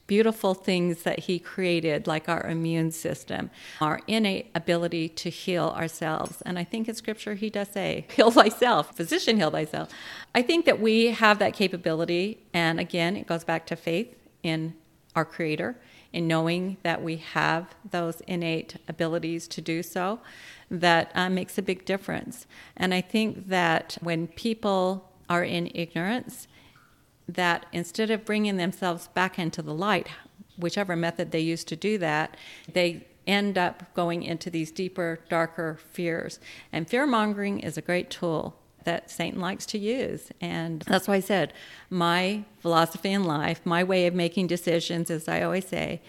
beautiful 0.08 0.54
things 0.54 1.04
that 1.04 1.20
he 1.20 1.40
created, 1.40 2.06
like 2.06 2.30
our 2.30 2.46
immune 2.48 2.92
system, 2.92 3.50
our 3.82 4.00
innate 4.08 4.52
ability 4.54 5.10
to 5.10 5.30
heal 5.30 5.74
ourselves. 5.76 6.42
And 6.46 6.60
I 6.60 6.64
think 6.64 6.88
in 6.88 6.96
scripture 6.96 7.34
he 7.34 7.50
does 7.50 7.70
say, 7.70 8.06
heal 8.16 8.32
thyself, 8.32 8.96
physician, 8.96 9.38
heal 9.38 9.52
thyself. 9.52 9.90
I 10.34 10.42
think 10.42 10.66
that 10.66 10.80
we 10.80 11.08
have 11.08 11.40
that 11.40 11.54
capability. 11.54 12.40
And 12.54 12.80
again, 12.80 13.16
it 13.16 13.28
goes 13.28 13.44
back 13.44 13.66
to 13.68 13.76
faith 13.76 14.16
in 14.44 14.76
our 15.16 15.26
creator, 15.26 15.76
in 16.14 16.28
knowing 16.28 16.78
that 16.84 17.02
we 17.02 17.18
have 17.18 17.74
those 17.90 18.22
innate 18.28 18.78
abilities 18.88 19.48
to 19.48 19.62
do 19.62 19.82
so, 19.82 20.20
that 20.70 21.12
uh, 21.16 21.30
makes 21.30 21.58
a 21.58 21.62
big 21.62 21.86
difference. 21.86 22.46
And 22.78 22.94
I 22.94 23.02
think 23.02 23.48
that 23.48 23.98
when 24.02 24.28
people 24.28 25.10
are 25.30 25.44
in 25.44 25.72
ignorance, 25.74 26.48
that 27.28 27.66
instead 27.72 28.12
of 28.12 28.26
bringing 28.26 28.58
themselves 28.58 29.08
back 29.10 29.40
into 29.40 29.62
the 29.62 29.74
light, 29.74 30.08
whichever 30.58 30.96
method 30.96 31.32
they 31.32 31.40
use 31.40 31.64
to 31.66 31.76
do 31.76 31.98
that, 31.98 32.38
they 32.72 33.06
end 33.28 33.58
up 33.58 33.94
going 33.96 34.24
into 34.24 34.50
these 34.50 34.72
deeper, 34.72 35.20
darker 35.30 35.80
fears. 35.92 36.40
And 36.72 36.88
fear 36.88 37.06
mongering 37.08 37.60
is 37.60 37.78
a 37.78 37.82
great 37.82 38.10
tool 38.10 38.56
that 38.84 39.10
Satan 39.10 39.40
likes 39.40 39.66
to 39.68 39.80
use. 39.80 40.32
And 40.40 40.82
that's 40.82 41.08
why 41.08 41.16
I 41.16 41.20
said 41.20 41.54
my 41.90 42.44
philosophy 42.60 43.12
in 43.12 43.24
life, 43.24 43.62
my 43.66 43.84
way 43.84 44.06
of 44.08 44.14
making 44.14 44.48
decisions, 44.48 45.10
as 45.10 45.28
I 45.28 45.42
always 45.42 45.68
say, 45.68 46.02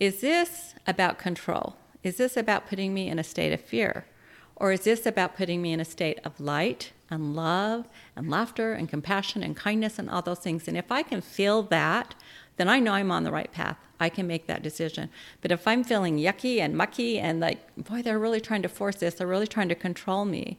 is 0.00 0.20
this 0.20 0.74
about 0.86 1.18
control? 1.18 1.76
Is 2.02 2.16
this 2.16 2.36
about 2.36 2.68
putting 2.68 2.92
me 2.92 3.08
in 3.08 3.18
a 3.18 3.24
state 3.24 3.52
of 3.52 3.60
fear? 3.60 4.04
Or 4.56 4.72
is 4.72 4.84
this 4.84 5.06
about 5.06 5.36
putting 5.36 5.62
me 5.62 5.72
in 5.72 5.80
a 5.80 5.84
state 5.84 6.18
of 6.24 6.38
light 6.40 6.92
and 7.10 7.36
love 7.36 7.86
and 8.14 8.30
laughter 8.30 8.72
and 8.72 8.88
compassion 8.88 9.42
and 9.42 9.56
kindness 9.56 9.98
and 9.98 10.10
all 10.10 10.22
those 10.22 10.40
things? 10.40 10.68
And 10.68 10.76
if 10.76 10.90
I 10.90 11.02
can 11.02 11.20
feel 11.20 11.62
that, 11.64 12.14
then 12.56 12.68
I 12.68 12.80
know 12.80 12.92
I'm 12.92 13.10
on 13.10 13.24
the 13.24 13.32
right 13.32 13.52
path. 13.52 13.76
I 13.98 14.08
can 14.08 14.26
make 14.26 14.46
that 14.46 14.62
decision. 14.62 15.08
But 15.40 15.52
if 15.52 15.66
I'm 15.66 15.82
feeling 15.84 16.18
yucky 16.18 16.58
and 16.58 16.76
mucky 16.76 17.18
and 17.18 17.40
like, 17.40 17.58
boy, 17.76 18.02
they're 18.02 18.18
really 18.18 18.40
trying 18.40 18.62
to 18.62 18.68
force 18.68 18.96
this, 18.96 19.14
they're 19.14 19.26
really 19.26 19.46
trying 19.46 19.68
to 19.68 19.74
control 19.74 20.24
me, 20.24 20.58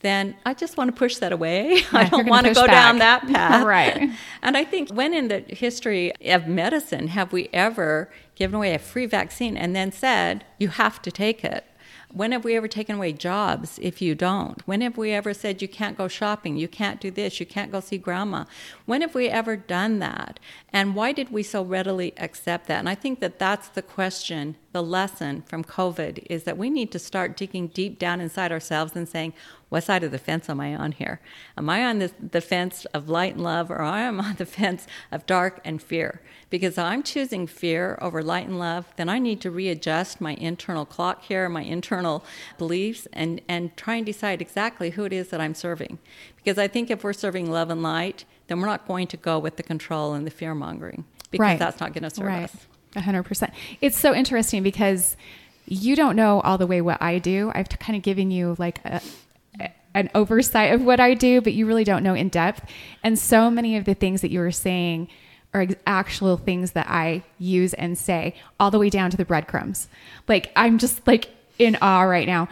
then 0.00 0.36
I 0.44 0.54
just 0.54 0.76
want 0.76 0.88
to 0.88 0.96
push 0.96 1.16
that 1.16 1.32
away. 1.32 1.84
I 1.92 2.08
don't 2.08 2.28
want 2.28 2.46
to 2.46 2.54
go 2.54 2.66
down 2.66 2.98
that 2.98 3.26
path. 3.26 3.64
Right. 3.66 4.10
And 4.42 4.56
I 4.56 4.64
think 4.64 4.92
when 4.92 5.14
in 5.14 5.28
the 5.28 5.40
history 5.48 6.12
of 6.26 6.48
medicine 6.48 7.08
have 7.08 7.32
we 7.32 7.48
ever 7.52 8.10
given 8.34 8.56
away 8.56 8.74
a 8.74 8.78
free 8.78 9.06
vaccine 9.06 9.56
and 9.56 9.74
then 9.76 9.92
said, 9.92 10.44
you 10.58 10.68
have 10.68 11.00
to 11.02 11.12
take 11.12 11.44
it? 11.44 11.64
When 12.14 12.32
have 12.32 12.44
we 12.44 12.56
ever 12.56 12.68
taken 12.68 12.96
away 12.96 13.12
jobs 13.14 13.78
if 13.80 14.02
you 14.02 14.14
don't? 14.14 14.60
When 14.66 14.82
have 14.82 14.98
we 14.98 15.12
ever 15.12 15.32
said 15.32 15.62
you 15.62 15.68
can't 15.68 15.96
go 15.96 16.08
shopping, 16.08 16.58
you 16.58 16.68
can't 16.68 17.00
do 17.00 17.10
this, 17.10 17.40
you 17.40 17.46
can't 17.46 17.72
go 17.72 17.80
see 17.80 17.96
grandma? 17.96 18.44
When 18.84 19.00
have 19.00 19.14
we 19.14 19.28
ever 19.28 19.56
done 19.56 19.98
that? 20.00 20.38
And 20.72 20.94
why 20.94 21.12
did 21.12 21.30
we 21.32 21.42
so 21.42 21.62
readily 21.62 22.12
accept 22.18 22.66
that? 22.66 22.80
And 22.80 22.88
I 22.88 22.94
think 22.94 23.20
that 23.20 23.38
that's 23.38 23.68
the 23.68 23.80
question, 23.80 24.56
the 24.72 24.82
lesson 24.82 25.42
from 25.42 25.62
COVID 25.62 26.26
is 26.30 26.44
that 26.44 26.58
we 26.58 26.70
need 26.70 26.90
to 26.92 26.98
start 26.98 27.36
digging 27.36 27.68
deep 27.68 27.98
down 27.98 28.20
inside 28.20 28.50
ourselves 28.50 28.96
and 28.96 29.08
saying, 29.08 29.34
what 29.68 29.84
side 29.84 30.02
of 30.02 30.10
the 30.10 30.18
fence 30.18 30.50
am 30.50 30.60
I 30.60 30.74
on 30.74 30.92
here? 30.92 31.20
Am 31.56 31.70
I 31.70 31.84
on 31.84 31.98
the, 31.98 32.10
the 32.20 32.40
fence 32.40 32.84
of 32.86 33.08
light 33.08 33.34
and 33.34 33.44
love, 33.44 33.70
or 33.70 33.82
am 33.82 34.20
I 34.20 34.30
on 34.30 34.36
the 34.36 34.46
fence 34.60 34.86
of 35.10 35.24
dark 35.26 35.60
and 35.64 35.80
fear? 35.80 36.20
Because 36.50 36.74
if 36.74 36.78
I'm 36.80 37.02
choosing 37.02 37.46
fear 37.46 37.98
over 38.02 38.22
light 38.22 38.46
and 38.46 38.58
love, 38.58 38.86
then 38.96 39.08
I 39.08 39.18
need 39.18 39.40
to 39.42 39.50
readjust 39.50 40.20
my 40.20 40.34
internal 40.34 40.84
clock 40.84 41.22
here, 41.22 41.48
my 41.48 41.62
internal 41.62 42.24
beliefs, 42.58 43.06
and, 43.12 43.40
and 43.48 43.74
try 43.76 43.96
and 43.96 44.06
decide 44.06 44.42
exactly 44.42 44.90
who 44.90 45.04
it 45.04 45.12
is 45.12 45.28
that 45.28 45.40
I'm 45.40 45.54
serving. 45.54 45.98
Because 46.36 46.58
I 46.58 46.68
think 46.68 46.90
if 46.90 47.04
we're 47.04 47.12
serving 47.12 47.50
love 47.50 47.70
and 47.70 47.82
light, 47.82 48.24
then 48.48 48.60
we're 48.60 48.66
not 48.66 48.86
going 48.86 49.06
to 49.06 49.16
go 49.16 49.38
with 49.38 49.56
the 49.56 49.62
control 49.62 50.12
and 50.12 50.26
the 50.26 50.30
fear 50.30 50.54
mongering, 50.54 51.04
because 51.30 51.44
Right. 51.44 51.58
that's 51.58 51.80
not 51.80 51.94
going 51.94 52.04
to 52.04 52.10
serve 52.10 52.26
right. 52.26 52.44
us. 52.44 52.66
A 52.94 53.00
hundred 53.00 53.22
percent. 53.24 53.52
It's 53.80 53.98
so 53.98 54.14
interesting 54.14 54.62
because 54.62 55.16
you 55.66 55.96
don't 55.96 56.16
know 56.16 56.40
all 56.40 56.58
the 56.58 56.66
way 56.66 56.80
what 56.80 57.00
I 57.00 57.18
do. 57.18 57.50
I've 57.54 57.68
kind 57.68 57.96
of 57.96 58.02
given 58.02 58.30
you 58.30 58.56
like 58.58 58.84
a, 58.84 59.00
an 59.94 60.10
oversight 60.14 60.72
of 60.72 60.82
what 60.82 61.00
I 61.00 61.14
do, 61.14 61.40
but 61.40 61.52
you 61.52 61.66
really 61.66 61.84
don't 61.84 62.02
know 62.02 62.14
in 62.14 62.28
depth. 62.28 62.68
And 63.02 63.18
so 63.18 63.50
many 63.50 63.76
of 63.76 63.84
the 63.84 63.94
things 63.94 64.20
that 64.20 64.30
you 64.30 64.40
were 64.40 64.52
saying 64.52 65.08
are 65.54 65.66
actual 65.86 66.36
things 66.36 66.72
that 66.72 66.86
I 66.88 67.22
use 67.38 67.74
and 67.74 67.96
say, 67.96 68.34
all 68.58 68.70
the 68.70 68.78
way 68.78 68.90
down 68.90 69.10
to 69.10 69.16
the 69.16 69.24
breadcrumbs. 69.24 69.88
Like 70.28 70.50
I'm 70.56 70.78
just 70.78 71.06
like 71.06 71.28
in 71.58 71.76
awe 71.80 72.02
right 72.02 72.26
now. 72.26 72.48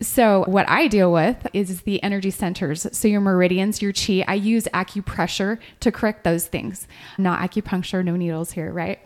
So, 0.00 0.44
what 0.46 0.68
I 0.68 0.86
deal 0.86 1.12
with 1.12 1.48
is 1.52 1.82
the 1.82 2.00
energy 2.04 2.30
centers. 2.30 2.86
So, 2.96 3.08
your 3.08 3.20
meridians, 3.20 3.82
your 3.82 3.92
chi. 3.92 4.24
I 4.28 4.34
use 4.34 4.68
acupressure 4.72 5.58
to 5.80 5.90
correct 5.90 6.22
those 6.22 6.46
things, 6.46 6.86
not 7.18 7.40
acupuncture, 7.40 8.04
no 8.04 8.14
needles 8.14 8.52
here, 8.52 8.72
right? 8.72 9.00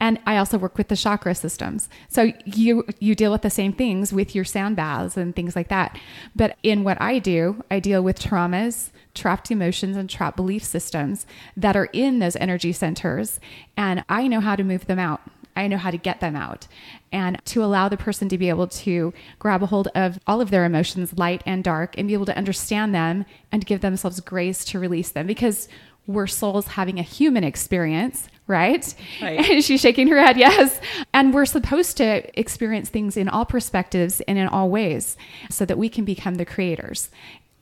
And 0.00 0.18
I 0.26 0.36
also 0.36 0.58
work 0.58 0.78
with 0.78 0.88
the 0.88 0.96
chakra 0.96 1.34
systems. 1.34 1.88
So 2.08 2.32
you 2.44 2.84
you 3.00 3.14
deal 3.14 3.32
with 3.32 3.42
the 3.42 3.50
same 3.50 3.72
things 3.72 4.12
with 4.12 4.34
your 4.34 4.44
sound 4.44 4.76
baths 4.76 5.16
and 5.16 5.34
things 5.34 5.56
like 5.56 5.68
that. 5.68 5.98
But 6.36 6.56
in 6.62 6.84
what 6.84 7.00
I 7.00 7.18
do, 7.18 7.64
I 7.70 7.80
deal 7.80 8.02
with 8.02 8.20
traumas, 8.20 8.90
trapped 9.14 9.50
emotions 9.50 9.96
and 9.96 10.08
trapped 10.08 10.36
belief 10.36 10.62
systems 10.62 11.26
that 11.56 11.76
are 11.76 11.86
in 11.86 12.20
those 12.20 12.36
energy 12.36 12.72
centers 12.72 13.40
and 13.76 14.04
I 14.08 14.28
know 14.28 14.40
how 14.40 14.56
to 14.56 14.64
move 14.64 14.86
them 14.86 14.98
out. 14.98 15.20
I 15.56 15.66
know 15.66 15.76
how 15.76 15.90
to 15.90 15.96
get 15.96 16.20
them 16.20 16.36
out 16.36 16.68
and 17.10 17.44
to 17.46 17.64
allow 17.64 17.88
the 17.88 17.96
person 17.96 18.28
to 18.28 18.38
be 18.38 18.48
able 18.48 18.68
to 18.68 19.12
grab 19.40 19.60
a 19.60 19.66
hold 19.66 19.88
of 19.88 20.20
all 20.24 20.40
of 20.40 20.50
their 20.50 20.64
emotions, 20.64 21.18
light 21.18 21.42
and 21.44 21.64
dark, 21.64 21.98
and 21.98 22.06
be 22.06 22.14
able 22.14 22.26
to 22.26 22.36
understand 22.36 22.94
them 22.94 23.26
and 23.50 23.66
give 23.66 23.80
themselves 23.80 24.20
grace 24.20 24.64
to 24.66 24.78
release 24.78 25.10
them 25.10 25.26
because 25.26 25.68
we're 26.06 26.28
souls 26.28 26.68
having 26.68 26.98
a 27.00 27.02
human 27.02 27.42
experience, 27.42 28.28
right? 28.48 28.94
Right. 29.22 29.48
And 29.48 29.64
she's 29.64 29.80
shaking 29.80 30.08
her 30.08 30.20
head, 30.20 30.36
yes. 30.36 30.80
And 31.14 31.32
we're 31.32 31.46
supposed 31.46 31.96
to 31.98 32.38
experience 32.38 32.88
things 32.88 33.16
in 33.16 33.28
all 33.28 33.44
perspectives 33.44 34.20
and 34.22 34.38
in 34.38 34.48
all 34.48 34.68
ways 34.68 35.16
so 35.50 35.64
that 35.64 35.78
we 35.78 35.88
can 35.88 36.04
become 36.04 36.34
the 36.34 36.44
creators 36.44 37.10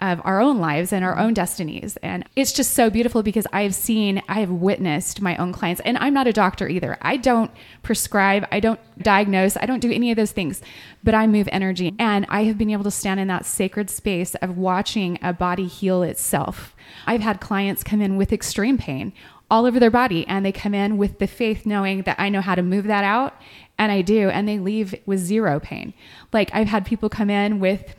of 0.00 0.20
our 0.24 0.40
own 0.40 0.58
lives 0.58 0.92
and 0.92 1.04
our 1.04 1.12
mm-hmm. 1.12 1.22
own 1.22 1.34
destinies. 1.34 1.96
And 2.02 2.24
it's 2.36 2.52
just 2.52 2.74
so 2.74 2.90
beautiful 2.90 3.22
because 3.22 3.46
I 3.52 3.62
have 3.62 3.74
seen, 3.74 4.22
I 4.28 4.40
have 4.40 4.50
witnessed 4.50 5.22
my 5.22 5.36
own 5.36 5.52
clients, 5.52 5.80
and 5.84 5.96
I'm 5.98 6.12
not 6.12 6.26
a 6.26 6.32
doctor 6.32 6.68
either. 6.68 6.98
I 7.00 7.16
don't 7.16 7.50
prescribe, 7.82 8.46
I 8.52 8.60
don't 8.60 8.80
diagnose, 8.98 9.56
I 9.56 9.64
don't 9.66 9.80
do 9.80 9.90
any 9.90 10.10
of 10.10 10.16
those 10.16 10.32
things, 10.32 10.60
but 11.02 11.14
I 11.14 11.26
move 11.26 11.48
energy. 11.50 11.94
And 11.98 12.26
I 12.28 12.44
have 12.44 12.58
been 12.58 12.70
able 12.70 12.84
to 12.84 12.90
stand 12.90 13.20
in 13.20 13.28
that 13.28 13.46
sacred 13.46 13.88
space 13.88 14.34
of 14.36 14.58
watching 14.58 15.18
a 15.22 15.32
body 15.32 15.66
heal 15.66 16.02
itself. 16.02 16.74
I've 17.06 17.22
had 17.22 17.40
clients 17.40 17.82
come 17.82 18.02
in 18.02 18.16
with 18.16 18.32
extreme 18.32 18.76
pain 18.76 19.12
all 19.50 19.66
over 19.66 19.78
their 19.78 19.90
body, 19.90 20.26
and 20.26 20.44
they 20.44 20.52
come 20.52 20.74
in 20.74 20.96
with 20.96 21.18
the 21.18 21.26
faith 21.26 21.66
knowing 21.66 22.02
that 22.02 22.18
I 22.18 22.28
know 22.28 22.40
how 22.40 22.54
to 22.54 22.62
move 22.62 22.84
that 22.86 23.04
out. 23.04 23.34
And 23.78 23.92
I 23.92 24.02
do, 24.02 24.30
and 24.30 24.48
they 24.48 24.58
leave 24.58 24.94
with 25.04 25.20
zero 25.20 25.60
pain. 25.60 25.92
Like 26.32 26.50
I've 26.54 26.68
had 26.68 26.86
people 26.86 27.08
come 27.08 27.28
in 27.28 27.60
with 27.60 27.94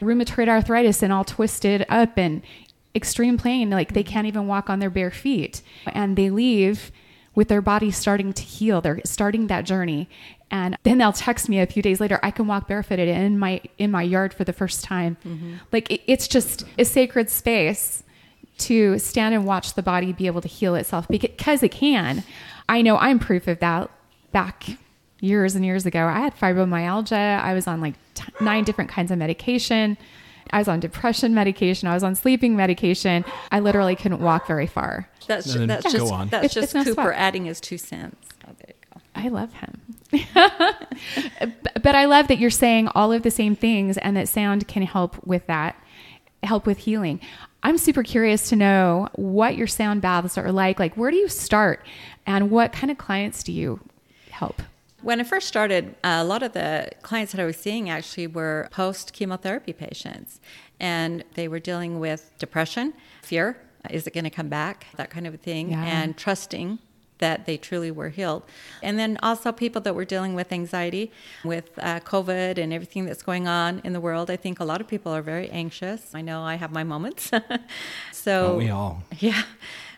rheumatoid 0.00 0.48
arthritis 0.48 1.02
and 1.02 1.12
all 1.12 1.24
twisted 1.24 1.86
up 1.88 2.18
and 2.18 2.42
extreme 2.94 3.38
pain 3.38 3.70
like 3.70 3.94
they 3.94 4.02
can't 4.02 4.26
even 4.26 4.46
walk 4.46 4.68
on 4.68 4.78
their 4.78 4.90
bare 4.90 5.10
feet 5.10 5.62
and 5.86 6.16
they 6.16 6.28
leave 6.28 6.92
with 7.34 7.48
their 7.48 7.62
body 7.62 7.90
starting 7.90 8.32
to 8.32 8.42
heal 8.42 8.80
they're 8.80 9.00
starting 9.04 9.46
that 9.46 9.64
journey 9.64 10.08
and 10.50 10.76
then 10.82 10.98
they'll 10.98 11.12
text 11.12 11.48
me 11.48 11.58
a 11.58 11.66
few 11.66 11.82
days 11.82 12.00
later 12.00 12.20
i 12.22 12.30
can 12.30 12.46
walk 12.46 12.68
barefooted 12.68 13.08
in 13.08 13.38
my 13.38 13.60
in 13.78 13.90
my 13.90 14.02
yard 14.02 14.34
for 14.34 14.44
the 14.44 14.52
first 14.52 14.84
time 14.84 15.16
mm-hmm. 15.24 15.54
like 15.72 15.90
it, 15.90 16.02
it's 16.06 16.28
just 16.28 16.64
a 16.78 16.84
sacred 16.84 17.30
space 17.30 18.02
to 18.58 18.98
stand 18.98 19.34
and 19.34 19.44
watch 19.44 19.74
the 19.74 19.82
body 19.82 20.12
be 20.12 20.26
able 20.26 20.40
to 20.40 20.48
heal 20.48 20.74
itself 20.74 21.06
because 21.08 21.62
it 21.62 21.70
can 21.70 22.22
i 22.68 22.80
know 22.82 22.96
i'm 22.98 23.18
proof 23.18 23.48
of 23.48 23.58
that 23.60 23.90
back 24.32 24.64
years 25.20 25.54
and 25.54 25.64
years 25.64 25.86
ago 25.86 26.06
i 26.06 26.20
had 26.20 26.34
fibromyalgia 26.38 27.40
i 27.40 27.54
was 27.54 27.66
on 27.66 27.80
like 27.80 27.94
t- 28.14 28.24
nine 28.40 28.62
different 28.64 28.90
kinds 28.90 29.10
of 29.10 29.18
medication 29.18 29.96
i 30.50 30.58
was 30.58 30.68
on 30.68 30.78
depression 30.80 31.34
medication 31.34 31.88
i 31.88 31.94
was 31.94 32.02
on 32.04 32.14
sleeping 32.14 32.54
medication 32.56 33.24
i 33.50 33.58
literally 33.58 33.96
couldn't 33.96 34.20
walk 34.20 34.46
very 34.46 34.66
far 34.66 35.08
That's 35.26 35.46
And 35.52 35.62
then 35.62 35.68
that's 35.68 35.84
go 35.86 35.90
just 35.98 36.12
on. 36.12 36.28
that's 36.28 36.44
It's- 36.44 36.54
just 36.54 36.74
it's 36.74 36.84
Cooper 36.90 37.02
sweat. 37.10 37.18
adding 37.18 37.44
his 37.46 37.60
two 37.60 37.78
cents. 37.78 38.28
Oh, 38.46 38.52
there 38.58 38.74
you 38.74 38.74
go. 38.92 39.00
I 39.14 39.28
love 39.28 39.52
him. 39.54 39.80
but 41.82 41.94
I 41.94 42.04
love 42.06 42.28
that 42.28 42.38
you're 42.38 42.50
saying 42.50 42.88
all 42.94 43.12
of 43.12 43.22
the 43.22 43.30
same 43.30 43.54
things 43.56 43.96
and 43.98 44.16
that 44.16 44.28
sound 44.28 44.66
can 44.68 44.82
help 44.82 45.24
with 45.26 45.46
that, 45.46 45.76
help 46.42 46.66
with 46.66 46.78
healing. 46.78 47.20
I'm 47.62 47.78
super 47.78 48.02
curious 48.02 48.48
to 48.48 48.56
know 48.56 49.08
what 49.14 49.56
your 49.56 49.66
sound 49.68 50.02
baths 50.02 50.36
are 50.36 50.50
like. 50.50 50.78
Like, 50.80 50.96
where 50.96 51.10
do 51.10 51.16
you 51.16 51.28
start 51.28 51.86
and 52.26 52.50
what 52.50 52.72
kind 52.72 52.90
of 52.90 52.98
clients 52.98 53.42
do 53.42 53.52
you 53.52 53.80
help? 54.30 54.62
When 55.00 55.20
I 55.20 55.24
first 55.24 55.48
started, 55.48 55.94
a 56.04 56.24
lot 56.24 56.42
of 56.42 56.52
the 56.52 56.90
clients 57.02 57.32
that 57.32 57.40
I 57.40 57.44
was 57.44 57.56
seeing 57.56 57.90
actually 57.90 58.26
were 58.28 58.68
post 58.70 59.12
chemotherapy 59.12 59.72
patients, 59.72 60.40
and 60.78 61.24
they 61.34 61.48
were 61.48 61.58
dealing 61.58 61.98
with 61.98 62.30
depression, 62.38 62.94
fear 63.22 63.56
is 63.90 64.06
it 64.06 64.14
going 64.14 64.22
to 64.24 64.30
come 64.30 64.48
back, 64.48 64.86
that 64.96 65.10
kind 65.10 65.26
of 65.26 65.34
a 65.34 65.38
thing, 65.38 65.72
Yeah. 65.72 65.84
and 65.84 66.16
trusting 66.16 66.78
that 67.18 67.46
they 67.46 67.56
truly 67.56 67.90
were 67.90 68.08
healed. 68.08 68.42
And 68.82 68.98
then 68.98 69.18
also 69.22 69.52
people 69.52 69.80
that 69.82 69.94
were 69.94 70.04
dealing 70.04 70.34
with 70.34 70.52
anxiety, 70.52 71.12
with 71.44 71.70
uh, 71.78 72.00
COVID 72.00 72.58
and 72.58 72.72
everything 72.72 73.04
that's 73.04 73.22
going 73.22 73.46
on 73.46 73.80
in 73.84 73.92
the 73.92 74.00
world. 74.00 74.30
I 74.30 74.36
think 74.36 74.58
a 74.60 74.64
lot 74.64 74.80
of 74.80 74.88
people 74.88 75.12
are 75.12 75.22
very 75.22 75.48
anxious. 75.50 76.14
I 76.14 76.20
know 76.20 76.42
I 76.42 76.56
have 76.56 76.72
my 76.72 76.84
moments. 76.84 77.30
so 78.12 78.48
Don't 78.48 78.58
we 78.58 78.70
all? 78.70 79.02
yeah. 79.18 79.42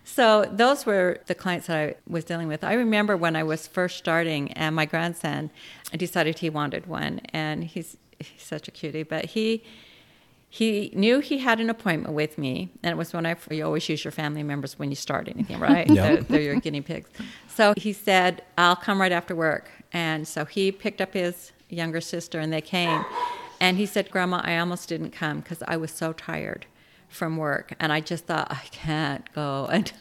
So 0.04 0.44
those 0.52 0.84
were 0.84 1.20
the 1.26 1.34
clients 1.34 1.66
that 1.68 1.76
I 1.76 1.94
was 2.06 2.24
dealing 2.24 2.46
with. 2.46 2.62
I 2.62 2.74
remember 2.74 3.16
when 3.16 3.36
I 3.36 3.42
was 3.42 3.66
first 3.66 3.96
starting, 3.96 4.52
and 4.52 4.76
my 4.76 4.84
grandson 4.84 5.50
decided 5.96 6.38
he 6.40 6.50
wanted 6.50 6.86
one, 6.86 7.20
and 7.32 7.64
he's 7.64 7.96
he's 8.18 8.42
such 8.42 8.68
a 8.68 8.70
cutie. 8.70 9.02
But 9.02 9.24
he 9.24 9.64
he 10.54 10.92
knew 10.94 11.18
he 11.18 11.38
had 11.38 11.58
an 11.58 11.68
appointment 11.68 12.14
with 12.14 12.38
me, 12.38 12.70
and 12.84 12.92
it 12.92 12.96
was 12.96 13.12
when 13.12 13.26
I 13.26 13.34
you 13.50 13.64
always 13.64 13.88
use 13.88 14.04
your 14.04 14.12
family 14.12 14.44
members 14.44 14.78
when 14.78 14.88
you 14.88 14.94
start 14.94 15.26
anything, 15.26 15.58
right? 15.70 15.90
Yeah. 15.90 16.06
they're, 16.06 16.22
they're 16.22 16.40
your 16.42 16.60
guinea 16.60 16.80
pigs. 16.80 17.10
So 17.48 17.74
he 17.76 17.92
said, 17.92 18.40
"I'll 18.56 18.76
come 18.76 19.00
right 19.00 19.10
after 19.10 19.34
work," 19.34 19.68
and 19.92 20.28
so 20.28 20.44
he 20.44 20.70
picked 20.70 21.00
up 21.00 21.12
his 21.12 21.50
younger 21.70 22.00
sister, 22.00 22.38
and 22.38 22.52
they 22.52 22.60
came. 22.60 23.04
And 23.58 23.76
he 23.78 23.84
said, 23.84 24.12
"Grandma, 24.12 24.42
I 24.44 24.58
almost 24.58 24.88
didn't 24.88 25.10
come 25.10 25.40
because 25.40 25.60
I 25.66 25.76
was 25.76 25.90
so 25.90 26.12
tired." 26.12 26.66
from 27.08 27.36
work 27.36 27.74
and 27.78 27.92
I 27.92 28.00
just 28.00 28.26
thought 28.26 28.48
I 28.50 28.62
can't 28.72 29.32
go 29.34 29.66
and 29.72 29.92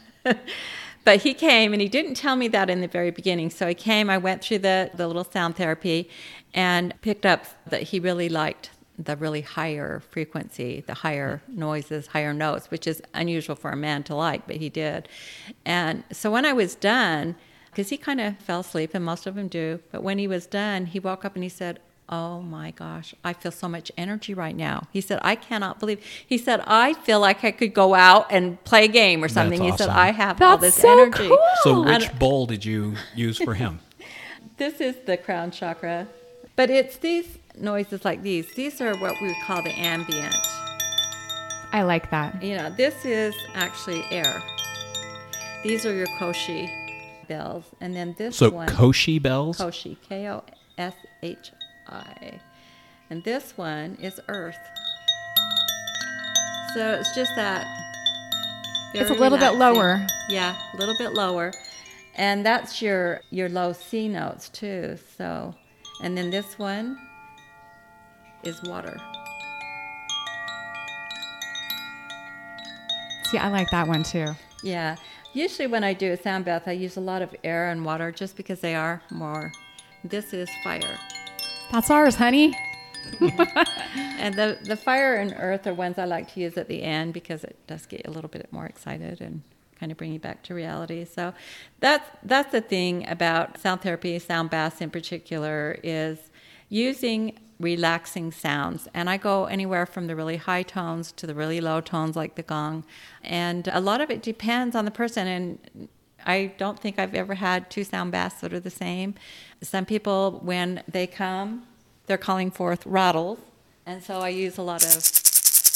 but 1.04 1.22
he 1.22 1.36
came 1.36 1.74
and 1.74 1.80
he 1.80 1.88
didn't 1.88 2.16
tell 2.16 2.36
me 2.36 2.48
that 2.48 2.72
in 2.72 2.82
the 2.82 2.88
very 2.88 3.12
beginning 3.12 3.52
so 3.52 3.68
he 3.68 3.76
came 3.76 4.10
I 4.10 4.18
went 4.18 4.42
through 4.44 4.60
the 4.60 4.90
the 4.96 5.06
little 5.06 5.24
sound 5.24 5.56
therapy 5.56 6.10
and 6.56 6.92
picked 7.02 7.24
up 7.24 7.46
that 7.68 7.84
he 7.84 8.00
really 8.00 8.30
liked 8.30 8.72
the 8.98 9.16
really 9.18 9.42
higher 9.42 10.02
frequency 10.12 10.84
the 10.86 10.94
higher 10.94 11.42
noises 11.48 12.08
higher 12.08 12.34
notes 12.34 12.70
which 12.70 12.86
is 12.86 13.02
unusual 13.14 13.56
for 13.56 13.72
a 13.72 13.76
man 13.76 14.04
to 14.04 14.16
like 14.16 14.46
but 14.46 14.58
he 14.58 14.70
did 14.70 15.08
and 15.66 16.04
so 16.12 16.32
when 16.32 16.46
I 16.46 16.54
was 16.54 16.76
done 16.76 17.36
because 17.72 17.90
he 17.90 17.98
kind 17.98 18.22
of 18.22 18.38
fell 18.38 18.60
asleep 18.60 18.92
and 18.94 19.04
most 19.04 19.26
of 19.26 19.36
them 19.36 19.48
do 19.48 19.80
but 19.92 20.04
when 20.04 20.20
he 20.20 20.28
was 20.28 20.46
done 20.46 20.86
he 20.86 21.00
woke 21.00 21.26
up 21.26 21.36
and 21.36 21.44
he 21.44 21.50
said 21.50 21.80
Oh 22.10 22.42
my 22.42 22.72
gosh, 22.72 23.16
I 23.24 23.34
feel 23.34 23.52
so 23.52 23.70
much 23.70 23.92
energy 23.98 24.34
right 24.34 24.56
now. 24.56 24.88
He 24.92 25.00
said, 25.00 25.20
I 25.22 25.36
cannot 25.36 25.80
believe. 25.80 26.04
He 26.28 26.38
said, 26.38 26.62
I 26.68 26.94
feel 26.94 27.20
like 27.20 27.44
I 27.44 27.52
could 27.52 27.74
go 27.74 27.94
out 27.94 28.28
and 28.30 28.62
play 28.66 28.86
a 28.86 28.88
game 28.90 29.24
or 29.24 29.30
something. 29.30 29.62
He 29.62 29.72
said. 29.72 29.90
I 29.90 30.12
have 30.12 30.42
all 30.42 30.58
this 30.58 30.76
so 30.76 30.92
energy. 30.92 31.30
cool. 31.30 31.40
So, 31.64 31.82
which 31.82 32.14
bowl 32.20 32.46
did 32.46 32.66
you 32.66 32.96
use 33.16 33.38
for 33.38 33.54
him? 33.54 33.80
this 34.58 34.82
is 34.82 34.98
the 35.06 35.16
crown 35.16 35.52
chakra. 35.52 36.08
But 36.56 36.70
it's 36.70 36.98
these 36.98 37.40
noises 37.58 38.06
like 38.06 38.22
these. 38.22 38.54
These 38.56 38.80
are 38.82 38.96
what 38.98 39.20
we 39.22 39.28
would 39.28 39.42
call 39.46 39.64
the 39.64 39.72
ambient. 39.72 40.36
I 41.72 41.82
like 41.82 42.12
that. 42.12 42.44
You 42.44 42.58
know, 42.58 42.70
this 42.70 43.04
is 43.06 43.34
actually 43.56 44.04
air. 44.12 44.42
These 45.64 45.86
are 45.86 45.94
your 45.94 46.08
koshi 46.20 46.70
bells. 47.28 47.66
And 47.82 47.96
then 47.96 48.14
this 48.18 48.38
So, 48.38 48.52
one. 48.52 48.68
Koshi 48.68 49.22
bells? 49.22 49.58
Koshi, 49.58 49.98
K 50.08 50.30
O 50.30 50.44
S 50.78 50.94
H 51.24 51.52
I. 51.88 52.40
And 53.10 53.24
this 53.24 53.58
one 53.58 53.98
is 54.02 54.20
Earth. 54.28 54.58
So 56.76 56.94
it's 57.00 57.14
just 57.16 57.32
that. 57.36 57.66
It's 58.94 59.10
a 59.10 59.16
very 59.16 59.20
little 59.20 59.40
bit 59.40 59.56
lower. 59.56 60.06
Yeah, 60.30 60.56
a 60.74 60.78
little 60.78 60.96
bit 60.98 61.14
lower. 61.14 61.52
And 62.16 62.46
that's 62.46 62.82
your 62.82 63.22
your 63.32 63.50
low 63.50 63.74
C 63.74 64.08
notes 64.08 64.50
too. 64.50 64.98
So, 65.18 65.56
and 66.04 66.18
then 66.18 66.30
this 66.30 66.60
one 66.60 67.00
is 68.44 68.62
water. 68.64 68.98
See, 73.24 73.38
I 73.38 73.48
like 73.48 73.72
that 73.72 73.88
one 73.88 74.04
too. 74.04 74.28
Yeah. 74.64 74.98
Usually 75.34 75.66
when 75.66 75.84
I 75.84 75.94
do 75.94 76.12
a 76.12 76.18
sound 76.18 76.46
bath, 76.46 76.64
I 76.68 76.74
use 76.74 76.98
a 76.98 77.02
lot 77.02 77.24
of 77.24 77.34
air 77.44 77.72
and 77.72 77.84
water 77.84 78.12
just 78.12 78.38
because 78.38 78.60
they 78.60 78.76
are 78.76 79.02
more. 79.10 79.52
This 80.04 80.34
is 80.34 80.50
fire. 80.64 81.00
That's 81.72 81.90
ours, 81.90 82.16
honey. 82.16 82.56
And 84.24 84.36
the, 84.36 84.58
the 84.64 84.78
fire 84.78 85.16
and 85.16 85.36
earth 85.38 85.68
are 85.68 85.74
ones 85.74 85.98
I 85.98 86.06
like 86.06 86.34
to 86.34 86.40
use 86.40 86.58
at 86.58 86.70
the 86.70 86.82
end 86.82 87.14
because 87.14 87.44
it 87.44 87.58
does 87.68 87.86
get 87.86 88.08
a 88.08 88.10
little 88.10 88.30
bit 88.30 88.48
more 88.52 88.66
excited 88.66 89.20
and 89.20 89.42
kind 89.84 89.92
of 89.92 89.98
bring 89.98 90.14
you 90.14 90.20
back 90.20 90.42
to 90.42 90.54
reality. 90.54 91.04
So 91.04 91.34
that's 91.82 92.10
that's 92.24 92.54
the 92.54 92.62
thing 92.62 93.06
about 93.10 93.58
sound 93.58 93.82
therapy, 93.82 94.18
sound 94.18 94.50
baths 94.50 94.80
in 94.80 94.90
particular, 94.90 95.78
is 95.84 96.32
using 96.70 97.38
relaxing 97.60 98.32
sounds. 98.32 98.88
And 98.94 99.10
I 99.10 99.18
go 99.18 99.44
anywhere 99.44 99.86
from 99.86 100.08
the 100.08 100.16
really 100.16 100.38
high 100.38 100.64
tones 100.64 101.12
to 101.20 101.28
the 101.28 101.36
really 101.36 101.60
low 101.60 101.82
tones 101.82 102.16
like 102.16 102.36
the 102.36 102.44
gong. 102.44 102.86
And 103.22 103.68
a 103.74 103.82
lot 103.82 104.00
of 104.00 104.10
it 104.10 104.22
depends 104.24 104.74
on 104.74 104.86
the 104.86 104.92
person 104.92 105.28
and 105.28 105.90
I 106.26 106.54
don't 106.58 106.80
think 106.80 106.98
I've 106.98 107.14
ever 107.14 107.34
had 107.34 107.70
two 107.70 107.84
sound 107.84 108.14
baths 108.14 108.40
that 108.40 108.54
are 108.54 108.62
the 108.62 108.78
same. 108.86 109.16
Some 109.62 109.86
people, 109.86 110.40
when 110.42 110.82
they 110.88 111.08
come, 111.08 111.64
they're 112.06 112.18
calling 112.30 112.52
forth 112.52 112.86
rattles. 112.86 113.40
And 113.86 114.02
so 114.02 114.20
I 114.20 114.30
use 114.30 114.58
a 114.58 114.62
lot 114.62 114.86
of 114.86 114.94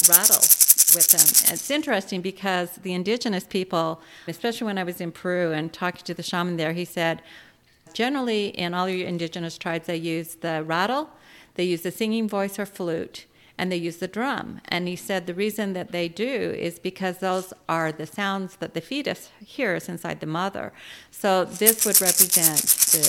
rattles 0.08 0.57
with 0.94 1.08
them. 1.08 1.52
It's 1.52 1.70
interesting 1.70 2.20
because 2.20 2.76
the 2.76 2.94
indigenous 2.94 3.44
people, 3.44 4.00
especially 4.26 4.66
when 4.66 4.78
I 4.78 4.84
was 4.84 5.00
in 5.00 5.12
Peru 5.12 5.52
and 5.52 5.72
talking 5.72 6.04
to 6.04 6.14
the 6.14 6.22
shaman 6.22 6.56
there, 6.56 6.72
he 6.72 6.84
said, 6.84 7.22
generally 7.92 8.48
in 8.48 8.74
all 8.74 8.88
your 8.88 9.06
indigenous 9.06 9.58
tribes, 9.58 9.86
they 9.86 9.96
use 9.96 10.36
the 10.36 10.62
rattle, 10.64 11.10
they 11.54 11.64
use 11.64 11.82
the 11.82 11.90
singing 11.90 12.28
voice 12.28 12.58
or 12.58 12.66
flute, 12.66 13.26
and 13.58 13.72
they 13.72 13.76
use 13.76 13.96
the 13.96 14.08
drum. 14.08 14.60
And 14.68 14.86
he 14.86 14.96
said 14.96 15.26
the 15.26 15.34
reason 15.34 15.72
that 15.72 15.90
they 15.90 16.08
do 16.08 16.24
is 16.24 16.78
because 16.78 17.18
those 17.18 17.52
are 17.68 17.90
the 17.90 18.06
sounds 18.06 18.56
that 18.56 18.74
the 18.74 18.80
fetus 18.80 19.30
hears 19.44 19.88
inside 19.88 20.20
the 20.20 20.26
mother. 20.26 20.72
So 21.10 21.44
this 21.44 21.84
would 21.84 22.00
represent 22.00 22.62
the, 22.92 23.02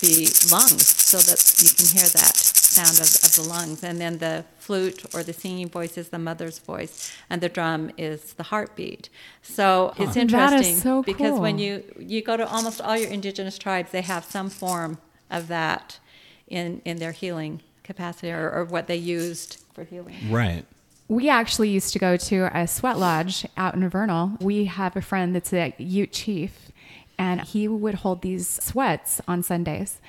the 0.00 0.54
lungs 0.54 0.86
so 0.86 1.18
that 1.18 1.40
you 1.60 1.68
can 1.74 1.98
hear 1.98 2.08
that 2.08 2.57
sound 2.68 2.98
of, 2.98 3.06
of 3.24 3.34
the 3.34 3.42
lungs. 3.42 3.82
And 3.82 4.00
then 4.00 4.18
the 4.18 4.44
flute 4.58 5.04
or 5.14 5.22
the 5.22 5.32
singing 5.32 5.68
voice 5.68 5.96
is 5.96 6.08
the 6.08 6.18
mother's 6.18 6.58
voice, 6.58 7.12
and 7.30 7.40
the 7.40 7.48
drum 7.48 7.90
is 7.96 8.34
the 8.34 8.44
heartbeat. 8.44 9.08
So 9.42 9.94
it's 9.96 9.98
That 9.98 10.08
is 10.10 10.16
interesting 10.16 10.76
so 10.76 11.02
because 11.02 11.38
when 11.38 11.58
you 11.58 11.82
you 11.98 12.22
go 12.22 12.36
to 12.36 12.46
almost 12.46 12.80
all 12.80 12.96
your 12.96 13.10
indigenous 13.10 13.58
tribes, 13.58 13.90
they 13.90 14.02
have 14.02 14.24
some 14.24 14.50
form 14.50 14.98
of 15.30 15.48
that 15.48 15.98
in 16.46 16.80
in 16.84 16.98
their 16.98 17.12
healing 17.12 17.62
capacity 17.82 18.30
or, 18.30 18.50
or 18.50 18.64
what 18.64 18.86
they 18.86 18.96
used 18.96 19.62
for 19.72 19.84
healing. 19.84 20.16
Right. 20.30 20.64
We 21.08 21.30
actually 21.30 21.70
used 21.70 21.94
to 21.94 21.98
go 21.98 22.18
to 22.18 22.50
a 22.54 22.66
sweat 22.66 22.98
lodge 22.98 23.46
out 23.56 23.74
in 23.74 23.88
Vernal. 23.88 24.36
We 24.40 24.66
have 24.66 24.94
a 24.94 25.00
friend 25.00 25.34
that's 25.34 25.54
a 25.54 25.74
Ute 25.78 26.12
chief, 26.12 26.70
and 27.18 27.40
he 27.40 27.66
would 27.66 27.96
hold 27.96 28.22
these 28.22 28.48
sweats 28.62 29.20
on 29.26 29.42
Sundays. 29.42 30.00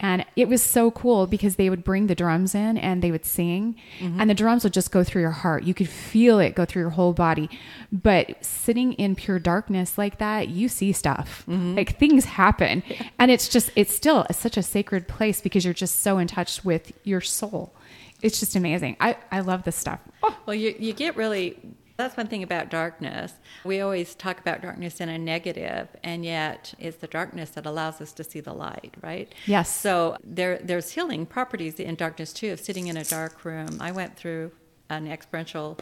And 0.00 0.24
it 0.36 0.48
was 0.48 0.62
so 0.62 0.90
cool 0.92 1.26
because 1.26 1.56
they 1.56 1.70
would 1.70 1.82
bring 1.82 2.06
the 2.06 2.14
drums 2.14 2.54
in 2.54 2.78
and 2.78 3.02
they 3.02 3.10
would 3.10 3.24
sing, 3.24 3.74
mm-hmm. 3.98 4.20
and 4.20 4.30
the 4.30 4.34
drums 4.34 4.62
would 4.62 4.72
just 4.72 4.92
go 4.92 5.02
through 5.02 5.22
your 5.22 5.32
heart. 5.32 5.64
You 5.64 5.74
could 5.74 5.88
feel 5.88 6.38
it 6.38 6.54
go 6.54 6.64
through 6.64 6.82
your 6.82 6.90
whole 6.90 7.12
body. 7.12 7.50
But 7.90 8.44
sitting 8.44 8.92
in 8.92 9.16
pure 9.16 9.40
darkness 9.40 9.98
like 9.98 10.18
that, 10.18 10.48
you 10.48 10.68
see 10.68 10.92
stuff. 10.92 11.44
Mm-hmm. 11.48 11.74
Like 11.74 11.98
things 11.98 12.24
happen. 12.24 12.82
And 13.20 13.32
it's 13.32 13.48
just, 13.48 13.70
it's 13.74 13.92
still 13.92 14.26
such 14.30 14.56
a 14.56 14.62
sacred 14.62 15.08
place 15.08 15.40
because 15.40 15.64
you're 15.64 15.74
just 15.74 16.00
so 16.02 16.18
in 16.18 16.28
touch 16.28 16.64
with 16.64 16.92
your 17.02 17.20
soul. 17.20 17.74
It's 18.22 18.38
just 18.38 18.54
amazing. 18.54 18.96
I, 19.00 19.16
I 19.32 19.40
love 19.40 19.64
this 19.64 19.76
stuff. 19.76 20.00
Oh, 20.22 20.36
well, 20.46 20.54
you 20.54 20.74
you 20.78 20.92
get 20.92 21.16
really. 21.16 21.56
That's 21.98 22.16
one 22.16 22.28
thing 22.28 22.44
about 22.44 22.70
darkness. 22.70 23.32
We 23.64 23.80
always 23.80 24.14
talk 24.14 24.38
about 24.38 24.62
darkness 24.62 25.00
in 25.00 25.08
a 25.08 25.18
negative, 25.18 25.88
and 26.04 26.24
yet 26.24 26.72
it's 26.78 26.98
the 26.98 27.08
darkness 27.08 27.50
that 27.50 27.66
allows 27.66 28.00
us 28.00 28.12
to 28.12 28.22
see 28.22 28.38
the 28.38 28.52
light, 28.52 28.94
right? 29.02 29.34
Yes. 29.46 29.74
So 29.74 30.16
there, 30.22 30.60
there's 30.62 30.92
healing 30.92 31.26
properties 31.26 31.80
in 31.80 31.96
darkness 31.96 32.32
too. 32.32 32.52
Of 32.52 32.60
sitting 32.60 32.86
in 32.86 32.96
a 32.96 33.02
dark 33.02 33.44
room, 33.44 33.78
I 33.80 33.90
went 33.90 34.16
through 34.16 34.52
an 34.88 35.08
experiential 35.08 35.76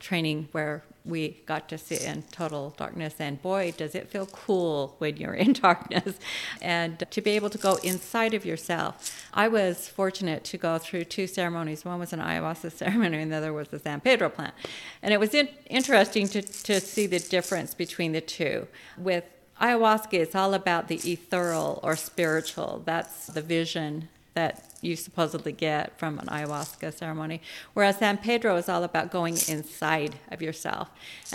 training 0.00 0.48
where 0.52 0.82
we 1.04 1.40
got 1.46 1.68
to 1.70 1.78
sit 1.78 2.02
in 2.02 2.22
total 2.30 2.74
darkness 2.76 3.14
and 3.18 3.40
boy 3.40 3.72
does 3.76 3.94
it 3.94 4.08
feel 4.08 4.26
cool 4.26 4.94
when 4.98 5.16
you're 5.16 5.34
in 5.34 5.52
darkness. 5.68 6.18
And 6.60 7.04
to 7.10 7.20
be 7.20 7.32
able 7.32 7.50
to 7.50 7.58
go 7.58 7.76
inside 7.76 8.34
of 8.34 8.44
yourself. 8.44 9.26
I 9.32 9.48
was 9.48 9.88
fortunate 9.88 10.44
to 10.44 10.58
go 10.58 10.78
through 10.78 11.04
two 11.04 11.26
ceremonies. 11.26 11.84
One 11.84 11.98
was 11.98 12.12
an 12.12 12.20
ayahuasca 12.20 12.72
ceremony 12.82 13.22
and 13.22 13.32
the 13.32 13.36
other 13.36 13.52
was 13.52 13.68
the 13.68 13.78
san 13.78 14.00
pedro 14.00 14.28
plant. 14.28 14.54
And 15.02 15.14
it 15.14 15.20
was 15.20 15.34
in- 15.34 15.48
interesting 15.66 16.28
to, 16.28 16.42
to 16.42 16.80
see 16.80 17.06
the 17.06 17.20
difference 17.20 17.74
between 17.74 18.12
the 18.12 18.20
two. 18.20 18.68
With 18.96 19.24
ayahuasca 19.60 20.14
it's 20.14 20.34
all 20.34 20.54
about 20.54 20.88
the 20.88 20.96
ethereal 20.96 21.80
or 21.82 21.96
spiritual. 21.96 22.82
That's 22.84 23.26
the 23.26 23.42
vision 23.42 24.08
that 24.38 24.52
you 24.88 24.94
supposedly 24.94 25.50
get 25.68 25.84
from 26.00 26.12
an 26.22 26.26
ayahuasca 26.36 26.88
ceremony. 27.02 27.38
Whereas 27.74 27.96
San 28.04 28.16
Pedro 28.26 28.54
is 28.62 28.68
all 28.72 28.84
about 28.84 29.06
going 29.18 29.34
inside 29.54 30.12
of 30.34 30.38
yourself. 30.46 30.86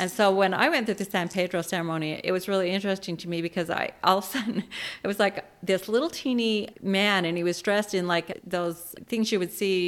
And 0.02 0.10
so 0.18 0.26
when 0.42 0.54
I 0.54 0.66
went 0.74 0.86
through 0.86 1.00
the 1.04 1.10
San 1.16 1.28
Pedro 1.38 1.62
ceremony, 1.62 2.22
it 2.24 2.32
was 2.38 2.48
really 2.48 2.70
interesting 2.78 3.16
to 3.18 3.28
me 3.34 3.38
because 3.42 3.70
I 3.70 3.84
all 4.08 4.20
of 4.20 4.24
a 4.24 4.28
sudden 4.28 4.58
it 5.04 5.08
was 5.12 5.20
like 5.26 5.36
this 5.72 5.84
little 5.90 6.10
teeny 6.10 6.70
man 6.82 7.26
and 7.28 7.36
he 7.40 7.44
was 7.52 7.58
dressed 7.68 7.94
in 8.00 8.08
like 8.16 8.28
those 8.58 8.80
things 9.10 9.24
you 9.34 9.40
would 9.44 9.52
see 9.62 9.84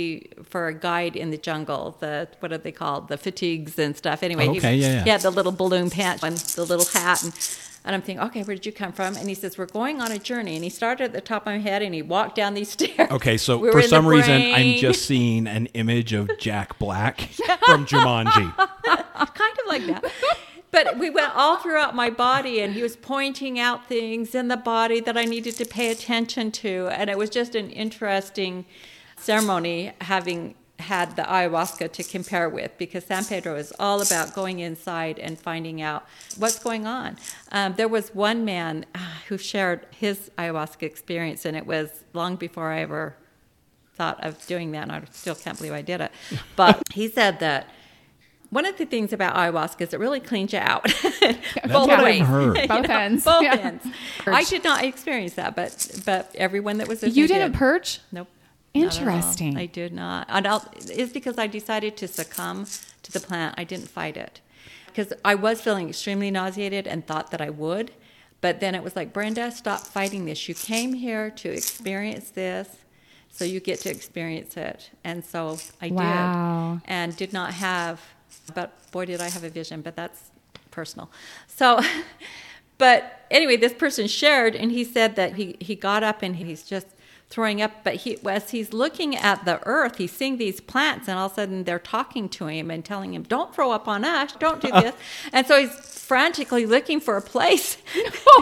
for 0.51 0.61
a 0.67 0.73
guide 0.89 1.15
in 1.15 1.27
the 1.35 1.37
jungle, 1.49 1.83
the 2.01 2.27
what 2.41 2.51
are 2.51 2.57
they 2.67 2.73
called? 2.83 3.07
The 3.07 3.17
fatigues 3.17 3.79
and 3.79 3.95
stuff. 3.95 4.19
Anyway, 4.29 4.47
oh, 4.49 4.51
he- 4.53 4.59
Okay, 4.59 4.75
yeah, 4.75 4.91
yeah. 4.95 5.03
he 5.05 5.09
had 5.15 5.21
the 5.21 5.31
little 5.39 5.55
balloon 5.63 5.89
pants 5.89 6.23
and 6.23 6.35
the 6.59 6.65
little 6.65 6.89
hat 6.97 7.23
and 7.23 7.33
and 7.85 7.93
I'm 7.95 8.01
thinking, 8.01 8.25
okay, 8.25 8.41
where 8.43 8.55
did 8.55 8.65
you 8.65 8.71
come 8.71 8.91
from? 8.91 9.15
And 9.15 9.29
he 9.29 9.35
says, 9.35 9.57
we're 9.57 9.67
going 9.67 10.01
on 10.01 10.11
a 10.11 10.17
journey. 10.17 10.55
And 10.55 10.63
he 10.63 10.71
started 10.71 11.03
at 11.05 11.13
the 11.13 11.21
top 11.21 11.43
of 11.43 11.45
my 11.45 11.59
head 11.59 11.83
and 11.83 11.93
he 11.93 12.01
walked 12.01 12.35
down 12.35 12.55
these 12.55 12.69
stairs. 12.77 13.11
Okay, 13.11 13.37
so 13.37 13.57
We 13.59 13.71
for 13.71 13.83
some 13.83 14.07
reason, 14.07 14.41
I'm 14.41 14.77
just 14.77 15.05
seeing 15.07 15.45
an 15.47 15.67
image 15.67 16.11
of 16.11 16.29
Jack 16.39 16.79
Black 16.79 17.21
from 17.65 17.85
Jumanji. 17.85 18.55
kind 18.55 19.59
of 19.59 19.67
like 19.67 19.85
that. 19.85 20.11
But 20.71 20.97
we 20.97 21.09
went 21.09 21.33
all 21.35 21.57
throughout 21.57 21.95
my 21.95 22.09
body, 22.09 22.59
and 22.59 22.73
he 22.73 22.81
was 22.81 22.97
pointing 22.97 23.57
out 23.57 23.87
things 23.87 24.35
in 24.35 24.49
the 24.49 24.57
body 24.57 24.99
that 24.99 25.15
I 25.15 25.23
needed 25.23 25.55
to 25.57 25.65
pay 25.65 25.89
attention 25.89 26.51
to. 26.51 26.89
And 26.91 27.09
it 27.09 27.17
was 27.17 27.29
just 27.29 27.55
an 27.55 27.69
interesting 27.69 28.65
ceremony 29.15 29.93
having 30.01 30.55
had 30.79 31.15
the 31.15 31.21
ayahuasca 31.23 31.91
to 31.93 32.03
compare 32.03 32.49
with 32.49 32.77
because 32.77 33.05
San 33.05 33.23
Pedro 33.23 33.55
is 33.55 33.73
all 33.79 34.01
about 34.01 34.33
going 34.35 34.59
inside 34.59 35.17
and 35.19 35.39
finding 35.39 35.81
out 35.81 36.05
what's 36.37 36.59
going 36.59 36.85
on. 36.85 37.17
Um, 37.51 37.75
there 37.77 37.87
was 37.87 38.13
one 38.13 38.43
man 38.43 38.85
ah, 38.93 39.21
who 39.29 39.37
shared 39.37 39.85
his 39.91 40.29
ayahuasca 40.37 40.83
experience, 40.83 41.45
and 41.45 41.55
it 41.55 41.65
was 41.65 42.03
long 42.13 42.35
before 42.35 42.71
I 42.71 42.81
ever 42.81 43.15
thought 43.95 44.21
of 44.23 44.45
doing 44.47 44.71
that, 44.71 44.83
and 44.83 44.91
I 44.91 45.01
still 45.11 45.35
can't 45.35 45.57
believe 45.57 45.71
I 45.73 45.81
did 45.81 46.01
it. 46.01 46.11
But 46.57 46.81
he 46.93 47.07
said 47.07 47.39
that 47.39 47.67
one 48.49 48.65
of 48.65 48.77
the 48.77 48.85
things 48.85 49.11
about 49.13 49.35
ayahuasca 49.35 49.81
is 49.81 49.93
it 49.93 49.99
really 49.99 50.19
cleans 50.19 50.51
you 50.53 50.59
out. 50.59 50.83
Both 51.67 51.87
ways. 52.03 52.27
Both 52.67 52.87
know, 52.87 52.95
ends. 52.97 53.23
Both 53.25 53.43
Yeah. 53.43 53.55
ends. 53.55 53.85
I 54.27 54.43
did 54.43 54.63
not 54.63 54.83
experience 54.83 55.33
that, 55.35 55.55
but 55.55 56.01
but 56.05 56.31
everyone 56.35 56.77
that 56.79 56.87
was 56.89 57.01
You 57.03 57.27
didn't 57.27 57.51
did. 57.51 57.57
purge? 57.57 58.01
Nope. 58.11 58.27
Not 58.75 58.95
at 59.01 59.07
all. 59.07 59.13
Interesting. 59.15 59.57
I 59.57 59.65
did 59.65 59.93
not. 59.93 60.25
And 60.29 60.47
I'll, 60.47 60.65
it's 60.75 61.13
because 61.13 61.37
I 61.37 61.47
decided 61.47 61.97
to 61.97 62.07
succumb 62.07 62.65
to 63.03 63.11
the 63.11 63.19
plant. 63.19 63.55
I 63.57 63.63
didn't 63.63 63.89
fight 63.89 64.17
it 64.17 64.41
because 64.87 65.11
I 65.23 65.35
was 65.35 65.61
feeling 65.61 65.89
extremely 65.89 66.31
nauseated 66.31 66.87
and 66.87 67.05
thought 67.05 67.31
that 67.31 67.41
I 67.41 67.49
would. 67.49 67.91
But 68.41 68.59
then 68.59 68.75
it 68.75 68.83
was 68.83 68.95
like, 68.95 69.11
Brenda, 69.13 69.49
stop 69.51 69.81
fighting 69.87 70.25
this. 70.25 70.47
You 70.47 70.55
came 70.55 70.93
here 70.93 71.31
to 71.31 71.49
experience 71.49 72.29
this, 72.29 72.67
so 73.31 73.43
you 73.45 73.59
get 73.59 73.79
to 73.81 73.89
experience 73.89 74.55
it. 74.57 74.91
And 75.03 75.23
so 75.25 75.57
I 75.81 75.89
Wow. 75.89 76.31
did, 76.75 76.85
and 76.85 77.15
did 77.15 77.33
not 77.33 77.53
have. 77.55 78.01
But 78.53 78.91
boy, 78.91 79.05
did 79.05 79.21
I 79.21 79.29
have 79.29 79.43
a 79.43 79.49
vision. 79.49 79.81
But 79.81 79.95
that's 79.95 80.31
personal. 80.71 81.09
So. 81.47 81.79
But 82.77 83.25
anyway, 83.31 83.55
this 83.55 83.73
person 83.73 84.05
shared, 84.07 84.53
and 84.53 84.69
he 84.69 84.83
said 84.83 85.15
that 85.15 85.35
he, 85.35 85.55
he 85.61 85.75
got 85.75 86.03
up 86.03 86.21
and 86.21 86.35
he's 86.35 86.63
just 86.63 86.87
throwing 87.35 87.61
up. 87.61 87.83
But 87.83 87.95
he, 87.95 88.17
as 88.25 88.51
he's 88.51 88.71
looking 88.71 89.13
at 89.13 89.43
the 89.43 89.59
earth, 89.67 89.97
he's 89.97 90.13
seeing 90.13 90.37
these 90.37 90.61
plants, 90.61 91.09
and 91.09 91.19
all 91.19 91.25
of 91.25 91.33
a 91.33 91.35
sudden 91.35 91.65
they're 91.65 91.77
talking 91.77 92.29
to 92.29 92.47
him 92.47 92.71
and 92.71 92.83
telling 92.83 93.13
him, 93.13 93.23
"Don't 93.23 93.53
throw 93.53 93.71
up 93.71 93.89
on 93.89 94.05
us, 94.05 94.31
don't 94.39 94.61
do 94.61 94.71
this." 94.71 94.95
and 95.33 95.45
so 95.45 95.59
he's 95.59 95.75
frantically 95.99 96.65
looking 96.65 97.01
for 97.01 97.17
a 97.17 97.21
place 97.21 97.75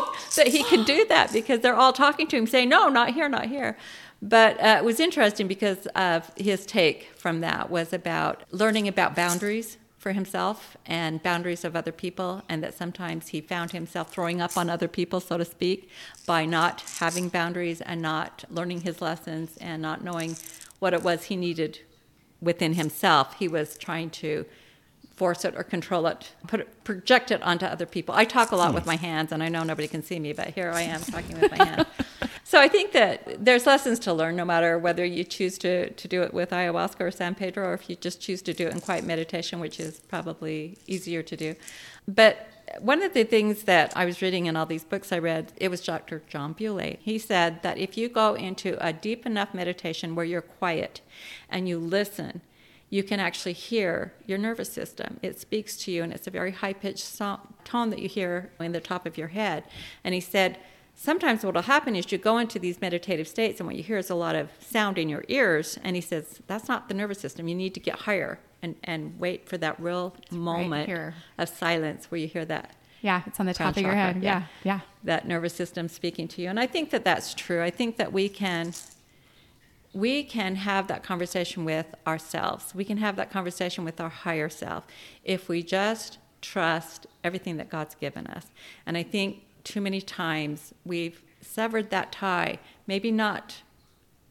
that 0.36 0.48
he 0.48 0.64
can 0.66 0.84
do 0.84 1.06
that 1.06 1.34
because 1.34 1.62
they're 1.62 1.76
all 1.76 1.92
talking 1.92 2.28
to 2.28 2.38
him, 2.38 2.46
saying, 2.46 2.70
"No, 2.70 2.88
not 2.88 3.16
here, 3.16 3.28
not 3.28 3.48
here." 3.48 3.76
But 4.22 4.58
uh, 4.62 4.78
it 4.78 4.86
was 4.86 5.02
interesting 5.02 5.48
because 5.48 5.86
of 5.96 6.32
his 6.38 6.66
take 6.66 7.10
from 7.16 7.42
that 7.42 7.70
was 7.70 7.92
about 7.92 8.44
learning 8.52 8.88
about 8.88 9.16
boundaries 9.16 9.78
for 10.04 10.12
himself 10.12 10.76
and 10.86 11.24
boundaries 11.24 11.64
of 11.64 11.78
other 11.78 11.94
people, 11.94 12.44
and 12.50 12.62
that 12.62 12.74
sometimes 12.74 13.30
he 13.30 13.40
found 13.40 13.72
himself 13.72 14.12
throwing 14.12 14.42
up 14.42 14.58
on 14.58 14.70
other 14.70 14.90
people, 14.90 15.22
so 15.22 15.38
to 15.38 15.46
speak, 15.46 15.90
by 16.26 16.46
not 16.46 16.84
having 17.00 17.30
boundaries 17.30 17.80
and 17.80 18.02
not 18.02 18.44
learning 18.50 18.82
his 18.82 19.02
lessons 19.02 19.56
and 19.62 19.82
not 19.82 20.04
knowing 20.04 20.36
what 20.80 20.94
it 20.94 21.04
was 21.04 21.24
he 21.24 21.38
needed 21.38 21.80
within 22.42 22.74
himself. 22.74 23.36
He 23.40 23.48
was 23.48 23.78
trying 23.78 24.10
to 24.10 24.46
force 25.16 25.46
it 25.46 25.56
or 25.56 25.64
control 25.64 26.06
it, 26.08 26.34
put 26.48 26.60
it, 26.60 26.84
project 26.84 27.32
it 27.32 27.42
onto 27.42 27.66
other 27.66 27.86
people. 27.86 28.14
I 28.14 28.26
talk 28.26 28.52
a 28.52 28.58
lot 28.58 28.70
hmm. 28.70 28.76
with 28.76 28.86
my 28.86 28.98
hands, 28.98 29.32
and 29.32 29.42
I 29.42 29.48
know 29.48 29.64
nobody 29.64 29.88
can 29.88 30.04
see 30.04 30.20
me, 30.20 30.34
but 30.34 30.50
here 30.50 30.70
I 30.70 30.82
am 30.82 31.00
talking 31.00 31.40
with 31.40 31.58
my 31.58 31.64
hands. 31.64 31.88
So 32.46 32.60
I 32.60 32.68
think 32.68 32.92
that 32.92 33.46
there's 33.46 33.66
lessons 33.66 34.00
to 34.00 34.14
learn, 34.14 34.36
no 34.36 34.46
matter 34.46 34.78
whether 34.78 35.06
you 35.06 35.24
choose 35.24 35.58
to, 35.60 35.90
to 35.92 36.08
do 36.08 36.22
it 36.24 36.34
with 36.34 36.50
ayahuasca 36.50 37.00
or 37.02 37.12
San 37.12 37.36
Pedro, 37.36 37.70
or 37.70 37.74
if 37.74 37.90
you 37.90 37.96
just 37.96 38.22
choose 38.22 38.42
to 38.44 38.54
do 38.54 38.68
it 38.68 38.74
in 38.74 38.82
quiet 38.82 39.06
meditation, 39.06 39.60
which 39.60 39.80
is 39.80 40.00
probably 40.02 40.78
easier 40.86 41.24
to 41.24 41.38
do. 41.38 41.56
But 42.08 42.48
one 42.80 43.02
of 43.02 43.14
the 43.14 43.24
things 43.24 43.64
that 43.64 43.94
I 43.96 44.06
was 44.06 44.22
reading 44.22 44.48
in 44.48 44.56
all 44.56 44.66
these 44.66 44.84
books 44.84 45.12
I 45.12 45.20
read, 45.20 45.54
it 45.58 45.70
was 45.70 45.82
Dr. 45.82 46.22
John 46.28 46.54
Beaulieu. 46.54 46.98
He 47.00 47.18
said 47.18 47.64
that 47.64 47.78
if 47.78 47.98
you 47.98 48.10
go 48.10 48.34
into 48.34 48.78
a 48.86 48.92
deep 48.92 49.26
enough 49.26 49.54
meditation 49.54 50.16
where 50.16 50.26
you're 50.26 50.42
quiet 50.42 51.02
and 51.50 51.70
you 51.70 51.78
listen, 51.78 52.42
you 52.90 53.04
can 53.04 53.20
actually 53.20 53.54
hear 53.54 54.14
your 54.28 54.38
nervous 54.38 54.72
system. 54.72 55.20
It 55.22 55.40
speaks 55.40 55.78
to 55.78 55.92
you, 55.92 56.04
and 56.04 56.14
it's 56.14 56.28
a 56.28 56.32
very 56.32 56.52
high 56.52 56.74
pitched 56.74 57.18
tone 57.18 57.90
that 57.90 58.00
you 58.00 58.08
hear 58.08 58.52
in 58.60 58.72
the 58.72 58.80
top 58.80 59.06
of 59.06 59.18
your 59.18 59.30
head. 59.30 59.64
And 60.04 60.14
he 60.14 60.22
said, 60.22 60.60
sometimes 60.96 61.44
what 61.44 61.56
will 61.56 61.62
happen 61.64 61.96
is 61.96 62.12
you 62.12 62.18
go 62.18 62.38
into 62.38 62.60
these 62.60 62.80
meditative 62.80 63.28
states 63.28 63.60
and 63.60 63.68
what 63.68 63.76
you 63.76 63.84
hear 63.84 63.98
is 63.98 64.10
a 64.10 64.16
lot 64.16 64.36
of 64.36 64.50
sound 64.60 64.98
in 64.98 65.10
your 65.10 65.24
ears 65.28 65.78
and 65.84 65.96
he 65.96 66.02
says 66.02 66.42
that's 66.48 66.68
not 66.68 66.88
the 66.88 66.94
nervous 66.94 67.20
system 67.20 67.48
you 67.48 67.56
need 67.56 67.74
to 67.74 67.80
get 67.80 67.96
higher 68.02 68.40
and, 68.62 68.76
and 68.84 69.20
wait 69.20 69.48
for 69.50 69.58
that 69.58 69.80
real 69.80 70.16
moment 70.32 70.88
here. 70.88 71.16
of 71.38 71.50
silence 71.50 72.10
where 72.10 72.20
you 72.20 72.28
hear 72.28 72.46
that 72.46 72.76
Yeah, 73.02 73.22
it's 73.26 73.40
on 73.40 73.46
the 73.46 73.54
top 73.54 73.76
of 73.76 73.82
your 73.82 73.92
chakra, 73.92 74.14
head. 74.14 74.24
Yeah, 74.24 74.44
yeah. 74.64 74.80
that 75.04 75.28
nervous 75.28 75.54
system 75.54 75.90
speaking 75.90 76.28
to 76.30 76.42
you 76.42 76.50
and 76.50 76.60
i 76.60 76.68
think 76.68 76.92
that 76.92 77.04
that's 77.04 77.34
true 77.34 77.62
i 77.62 77.70
think 77.70 77.98
that 77.98 78.14
we 78.14 78.30
can 78.30 78.74
we 79.94 80.24
can 80.24 80.56
have 80.56 80.88
that 80.88 81.04
conversation 81.04 81.66
with 81.66 81.88
ourselves 82.08 82.74
we 82.74 82.86
can 82.86 82.98
have 82.98 83.16
that 83.16 83.30
conversation 83.32 83.84
with 83.84 84.00
our 84.00 84.10
higher 84.10 84.50
self 84.50 84.86
if 85.24 85.50
we 85.50 85.62
just 85.64 86.18
trust 86.42 87.08
everything 87.24 87.58
that 87.58 87.70
god's 87.70 87.96
given 87.96 88.26
us 88.28 88.48
and 88.86 88.98
i 88.98 89.04
think 89.04 89.44
too 89.64 89.82
many 89.82 90.02
times. 90.02 90.74
We've 90.86 91.24
severed 91.42 91.90
that 91.90 92.12
tie 92.12 92.60
maybe 92.88 93.12
not 93.12 93.62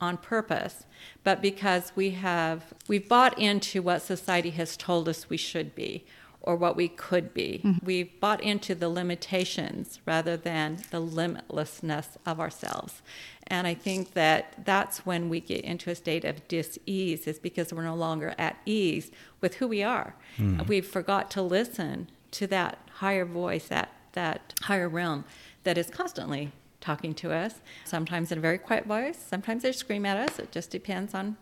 on 0.00 0.16
purpose 0.16 0.84
but 1.24 1.40
because 1.40 1.92
we 1.94 2.10
have 2.10 2.74
we've 2.88 3.08
bought 3.08 3.38
into 3.38 3.82
what 3.82 4.02
society 4.02 4.50
has 4.50 4.76
told 4.76 5.08
us 5.08 5.28
we 5.28 5.36
should 5.36 5.74
be 5.74 6.04
or 6.44 6.56
what 6.56 6.74
we 6.74 6.88
could 6.88 7.32
be. 7.32 7.60
Mm-hmm. 7.62 7.86
We've 7.86 8.20
bought 8.20 8.42
into 8.42 8.74
the 8.74 8.88
limitations 8.88 10.00
rather 10.04 10.36
than 10.36 10.78
the 10.90 11.00
limitlessness 11.00 12.16
of 12.26 12.40
ourselves. 12.40 13.00
And 13.46 13.66
i 13.66 13.74
think 13.74 14.14
that 14.14 14.64
that's 14.64 15.06
when 15.06 15.28
we 15.28 15.40
get 15.40 15.64
into 15.64 15.90
a 15.90 15.94
state 15.94 16.24
of 16.24 16.46
dis-ease 16.48 17.26
is 17.26 17.38
because 17.38 17.72
we're 17.72 17.84
no 17.84 17.94
longer 17.94 18.34
at 18.38 18.56
ease 18.66 19.10
with 19.40 19.56
who 19.56 19.68
we 19.68 19.82
are. 19.82 20.14
Mm-hmm. 20.36 20.66
We've 20.66 20.86
forgot 20.86 21.30
to 21.32 21.42
listen 21.42 22.08
to 22.32 22.46
that 22.48 22.78
higher 22.94 23.24
voice 23.24 23.68
that 23.68 23.91
that 24.12 24.54
higher 24.62 24.88
realm 24.88 25.24
that 25.64 25.78
is 25.78 25.90
constantly 25.90 26.52
talking 26.80 27.14
to 27.14 27.32
us, 27.32 27.60
sometimes 27.84 28.32
in 28.32 28.38
a 28.38 28.40
very 28.40 28.58
quiet 28.58 28.84
voice, 28.86 29.16
sometimes 29.16 29.62
they 29.62 29.72
scream 29.72 30.04
at 30.04 30.16
us. 30.16 30.38
It 30.38 30.52
just 30.52 30.70
depends 30.70 31.14
on 31.14 31.36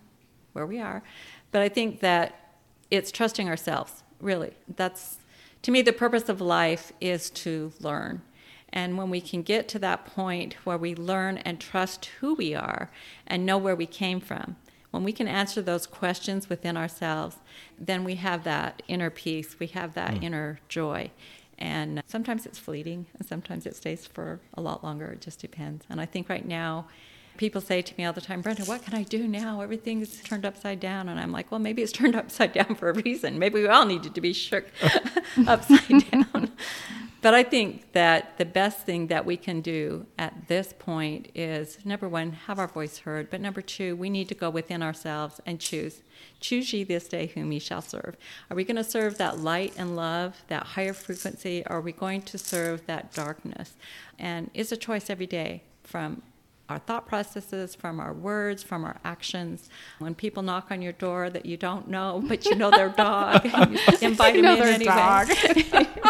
where 0.52 0.66
we 0.66 0.78
are. 0.78 1.02
But 1.50 1.62
I 1.62 1.68
think 1.68 2.00
that 2.00 2.54
it's 2.90 3.10
trusting 3.10 3.48
ourselves, 3.48 4.02
really. 4.20 4.52
That's, 4.76 5.18
to 5.62 5.70
me, 5.70 5.82
the 5.82 5.92
purpose 5.92 6.28
of 6.28 6.40
life 6.40 6.92
is 7.00 7.30
to 7.30 7.72
learn. 7.80 8.22
And 8.72 8.96
when 8.96 9.10
we 9.10 9.20
can 9.20 9.42
get 9.42 9.66
to 9.68 9.78
that 9.80 10.06
point 10.06 10.54
where 10.64 10.78
we 10.78 10.94
learn 10.94 11.38
and 11.38 11.60
trust 11.60 12.06
who 12.20 12.34
we 12.34 12.54
are 12.54 12.90
and 13.26 13.44
know 13.44 13.58
where 13.58 13.74
we 13.74 13.86
came 13.86 14.20
from, 14.20 14.56
when 14.90 15.04
we 15.04 15.12
can 15.12 15.28
answer 15.28 15.62
those 15.62 15.86
questions 15.86 16.48
within 16.48 16.76
ourselves, 16.76 17.36
then 17.78 18.04
we 18.04 18.16
have 18.16 18.44
that 18.44 18.82
inner 18.88 19.10
peace, 19.10 19.56
we 19.58 19.68
have 19.68 19.94
that 19.94 20.18
hmm. 20.18 20.24
inner 20.24 20.60
joy. 20.68 21.10
And 21.60 22.02
sometimes 22.06 22.46
it's 22.46 22.58
fleeting, 22.58 23.06
and 23.18 23.28
sometimes 23.28 23.66
it 23.66 23.76
stays 23.76 24.06
for 24.06 24.40
a 24.54 24.60
lot 24.60 24.82
longer. 24.82 25.06
It 25.08 25.20
just 25.20 25.40
depends. 25.40 25.84
And 25.90 26.00
I 26.00 26.06
think 26.06 26.28
right 26.28 26.46
now, 26.46 26.86
people 27.36 27.60
say 27.60 27.82
to 27.82 27.94
me 27.96 28.04
all 28.04 28.12
the 28.12 28.20
time, 28.20 28.40
Brenda, 28.40 28.64
what 28.64 28.82
can 28.84 28.94
I 28.94 29.02
do 29.02 29.26
now? 29.26 29.60
Everything's 29.60 30.20
turned 30.22 30.44
upside 30.44 30.80
down. 30.80 31.08
And 31.08 31.18
I'm 31.20 31.32
like, 31.32 31.50
well, 31.50 31.60
maybe 31.60 31.82
it's 31.82 31.92
turned 31.92 32.16
upside 32.22 32.52
down 32.52 32.74
for 32.74 32.90
a 32.90 32.94
reason. 32.94 33.38
Maybe 33.38 33.62
we 33.62 33.68
all 33.68 33.86
needed 33.86 34.14
to 34.14 34.20
be 34.20 34.32
shook 34.32 34.66
upside 35.46 36.10
down. 36.10 36.52
But 37.22 37.34
I 37.34 37.42
think 37.42 37.92
that 37.92 38.38
the 38.38 38.46
best 38.46 38.78
thing 38.86 39.08
that 39.08 39.26
we 39.26 39.36
can 39.36 39.60
do 39.60 40.06
at 40.18 40.48
this 40.48 40.72
point 40.78 41.28
is 41.34 41.78
number 41.84 42.08
one, 42.08 42.32
have 42.32 42.58
our 42.58 42.66
voice 42.66 42.98
heard. 42.98 43.28
But 43.28 43.42
number 43.42 43.60
two, 43.60 43.94
we 43.94 44.08
need 44.08 44.28
to 44.28 44.34
go 44.34 44.48
within 44.48 44.82
ourselves 44.82 45.38
and 45.44 45.60
choose. 45.60 46.02
Choose 46.40 46.72
ye 46.72 46.82
this 46.82 47.08
day 47.08 47.26
whom 47.26 47.52
ye 47.52 47.58
shall 47.58 47.82
serve. 47.82 48.16
Are 48.50 48.56
we 48.56 48.64
going 48.64 48.76
to 48.76 48.84
serve 48.84 49.18
that 49.18 49.38
light 49.38 49.74
and 49.76 49.96
love, 49.96 50.42
that 50.48 50.64
higher 50.64 50.94
frequency? 50.94 51.62
Or 51.68 51.76
are 51.76 51.80
we 51.82 51.92
going 51.92 52.22
to 52.22 52.38
serve 52.38 52.86
that 52.86 53.12
darkness? 53.12 53.74
And 54.18 54.50
it's 54.54 54.72
a 54.72 54.76
choice 54.76 55.10
every 55.10 55.26
day 55.26 55.62
from 55.82 56.22
our 56.70 56.78
thought 56.78 57.06
processes, 57.06 57.74
from 57.74 58.00
our 58.00 58.12
words, 58.12 58.62
from 58.62 58.84
our 58.84 58.96
actions. 59.04 59.68
When 59.98 60.14
people 60.14 60.42
knock 60.42 60.68
on 60.70 60.80
your 60.80 60.92
door 60.92 61.28
that 61.30 61.44
you 61.44 61.56
don't 61.56 61.88
know, 61.88 62.22
but 62.26 62.44
you 62.44 62.54
know 62.54 62.70
their 62.70 62.90
dog, 62.90 63.44
and 63.44 63.72
you 64.00 64.08
invite 64.08 64.36
You 64.36 64.42
them 64.42 64.58
in 64.58 64.74
anyway. 64.74 64.84
dog. 64.84 65.28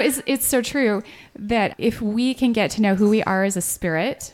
It's, 0.00 0.22
it's 0.26 0.46
so 0.46 0.62
true 0.62 1.02
that 1.36 1.74
if 1.76 2.00
we 2.00 2.32
can 2.32 2.52
get 2.52 2.70
to 2.72 2.82
know 2.82 2.94
who 2.94 3.08
we 3.08 3.20
are 3.24 3.42
as 3.42 3.56
a 3.56 3.60
spirit 3.60 4.32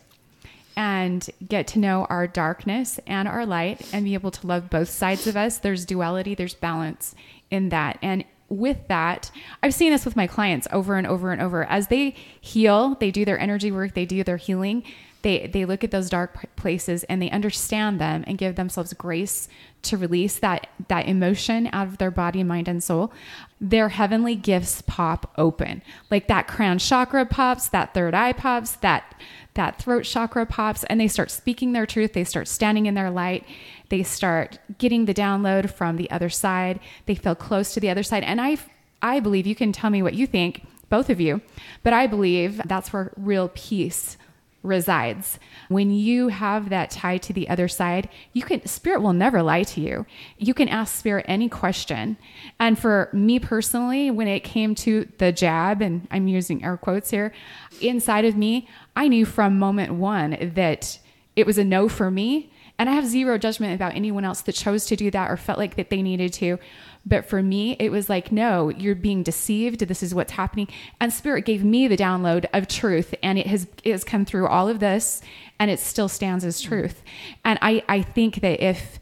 and 0.76 1.26
get 1.48 1.66
to 1.68 1.78
know 1.78 2.06
our 2.10 2.26
darkness 2.26 3.00
and 3.06 3.26
our 3.26 3.46
light 3.46 3.88
and 3.90 4.04
be 4.04 4.12
able 4.12 4.30
to 4.32 4.46
love 4.46 4.68
both 4.68 4.90
sides 4.90 5.26
of 5.26 5.38
us, 5.38 5.56
there's 5.56 5.86
duality, 5.86 6.34
there's 6.34 6.54
balance 6.54 7.14
in 7.50 7.70
that. 7.70 7.98
And 8.02 8.24
with 8.48 8.86
that, 8.88 9.30
I've 9.62 9.74
seen 9.74 9.90
this 9.90 10.04
with 10.04 10.16
my 10.16 10.26
clients 10.26 10.68
over 10.70 10.96
and 10.96 11.06
over 11.06 11.32
and 11.32 11.40
over. 11.40 11.64
As 11.64 11.88
they 11.88 12.14
heal, 12.40 12.96
they 13.00 13.10
do 13.10 13.24
their 13.24 13.38
energy 13.38 13.72
work, 13.72 13.94
they 13.94 14.06
do 14.06 14.22
their 14.22 14.36
healing, 14.36 14.82
they, 15.24 15.46
they 15.46 15.64
look 15.64 15.82
at 15.82 15.90
those 15.90 16.10
dark 16.10 16.54
places 16.54 17.02
and 17.04 17.20
they 17.20 17.30
understand 17.30 17.98
them 17.98 18.24
and 18.26 18.36
give 18.36 18.56
themselves 18.56 18.92
grace 18.92 19.48
to 19.80 19.96
release 19.96 20.38
that, 20.38 20.66
that 20.88 21.08
emotion 21.08 21.66
out 21.72 21.86
of 21.86 21.96
their 21.96 22.10
body, 22.10 22.42
mind, 22.42 22.68
and 22.68 22.84
soul. 22.84 23.10
Their 23.58 23.88
heavenly 23.88 24.36
gifts 24.36 24.82
pop 24.82 25.32
open. 25.38 25.80
Like 26.10 26.28
that 26.28 26.46
crown 26.46 26.78
chakra 26.78 27.24
pops, 27.24 27.68
that 27.68 27.94
third 27.94 28.14
eye 28.14 28.34
pops, 28.34 28.76
that 28.76 29.14
that 29.54 29.80
throat 29.80 30.04
chakra 30.04 30.44
pops 30.44 30.84
and 30.84 31.00
they 31.00 31.08
start 31.08 31.30
speaking 31.30 31.72
their 31.72 31.86
truth. 31.86 32.12
They 32.12 32.24
start 32.24 32.46
standing 32.46 32.84
in 32.84 32.94
their 32.94 33.10
light. 33.10 33.46
They 33.88 34.02
start 34.02 34.58
getting 34.76 35.06
the 35.06 35.14
download 35.14 35.70
from 35.70 35.96
the 35.96 36.10
other 36.10 36.28
side. 36.28 36.80
They 37.06 37.14
feel 37.14 37.34
close 37.34 37.72
to 37.72 37.80
the 37.80 37.88
other 37.88 38.02
side. 38.02 38.24
And 38.24 38.42
I, 38.42 38.58
I 39.00 39.20
believe 39.20 39.46
you 39.46 39.54
can 39.54 39.72
tell 39.72 39.88
me 39.88 40.02
what 40.02 40.14
you 40.14 40.26
think, 40.26 40.66
both 40.90 41.08
of 41.08 41.18
you, 41.18 41.40
but 41.82 41.94
I 41.94 42.06
believe 42.06 42.60
that's 42.66 42.92
where 42.92 43.12
real 43.16 43.50
peace 43.54 44.18
resides. 44.64 45.38
When 45.68 45.92
you 45.92 46.28
have 46.28 46.70
that 46.70 46.90
tie 46.90 47.18
to 47.18 47.32
the 47.32 47.48
other 47.48 47.68
side, 47.68 48.08
you 48.32 48.42
can 48.42 48.66
spirit 48.66 49.02
will 49.02 49.12
never 49.12 49.42
lie 49.42 49.62
to 49.62 49.80
you. 49.80 50.06
You 50.38 50.54
can 50.54 50.68
ask 50.68 50.96
spirit 50.96 51.26
any 51.28 51.48
question. 51.48 52.16
And 52.58 52.76
for 52.78 53.10
me 53.12 53.38
personally, 53.38 54.10
when 54.10 54.26
it 54.26 54.40
came 54.40 54.74
to 54.76 55.08
the 55.18 55.30
jab 55.30 55.80
and 55.82 56.08
I'm 56.10 56.26
using 56.26 56.64
air 56.64 56.76
quotes 56.76 57.10
here, 57.10 57.32
inside 57.80 58.24
of 58.24 58.36
me, 58.36 58.66
I 58.96 59.06
knew 59.06 59.26
from 59.26 59.58
moment 59.58 59.94
1 59.94 60.52
that 60.54 60.98
it 61.36 61.46
was 61.46 61.58
a 61.58 61.64
no 61.64 61.88
for 61.88 62.10
me. 62.10 62.50
And 62.76 62.90
I 62.90 62.94
have 62.94 63.06
zero 63.06 63.38
judgment 63.38 63.72
about 63.72 63.94
anyone 63.94 64.24
else 64.24 64.40
that 64.42 64.54
chose 64.54 64.86
to 64.86 64.96
do 64.96 65.08
that 65.12 65.30
or 65.30 65.36
felt 65.36 65.58
like 65.58 65.76
that 65.76 65.90
they 65.90 66.02
needed 66.02 66.32
to. 66.34 66.58
But 67.06 67.26
for 67.26 67.42
me, 67.42 67.76
it 67.78 67.90
was 67.90 68.08
like, 68.08 68.32
no, 68.32 68.70
you're 68.70 68.94
being 68.94 69.22
deceived. 69.22 69.80
This 69.80 70.02
is 70.02 70.14
what's 70.14 70.32
happening. 70.32 70.68
And 71.00 71.12
Spirit 71.12 71.44
gave 71.44 71.62
me 71.62 71.86
the 71.86 71.96
download 71.96 72.46
of 72.52 72.66
truth, 72.66 73.14
and 73.22 73.38
it 73.38 73.46
has 73.46 73.66
it 73.82 73.92
has 73.92 74.04
come 74.04 74.24
through 74.24 74.46
all 74.48 74.68
of 74.68 74.80
this, 74.80 75.20
and 75.58 75.70
it 75.70 75.78
still 75.78 76.08
stands 76.08 76.44
as 76.44 76.60
truth. 76.60 77.02
And 77.44 77.58
I 77.60 77.82
I 77.88 78.02
think 78.02 78.40
that 78.40 78.62
if 78.64 78.98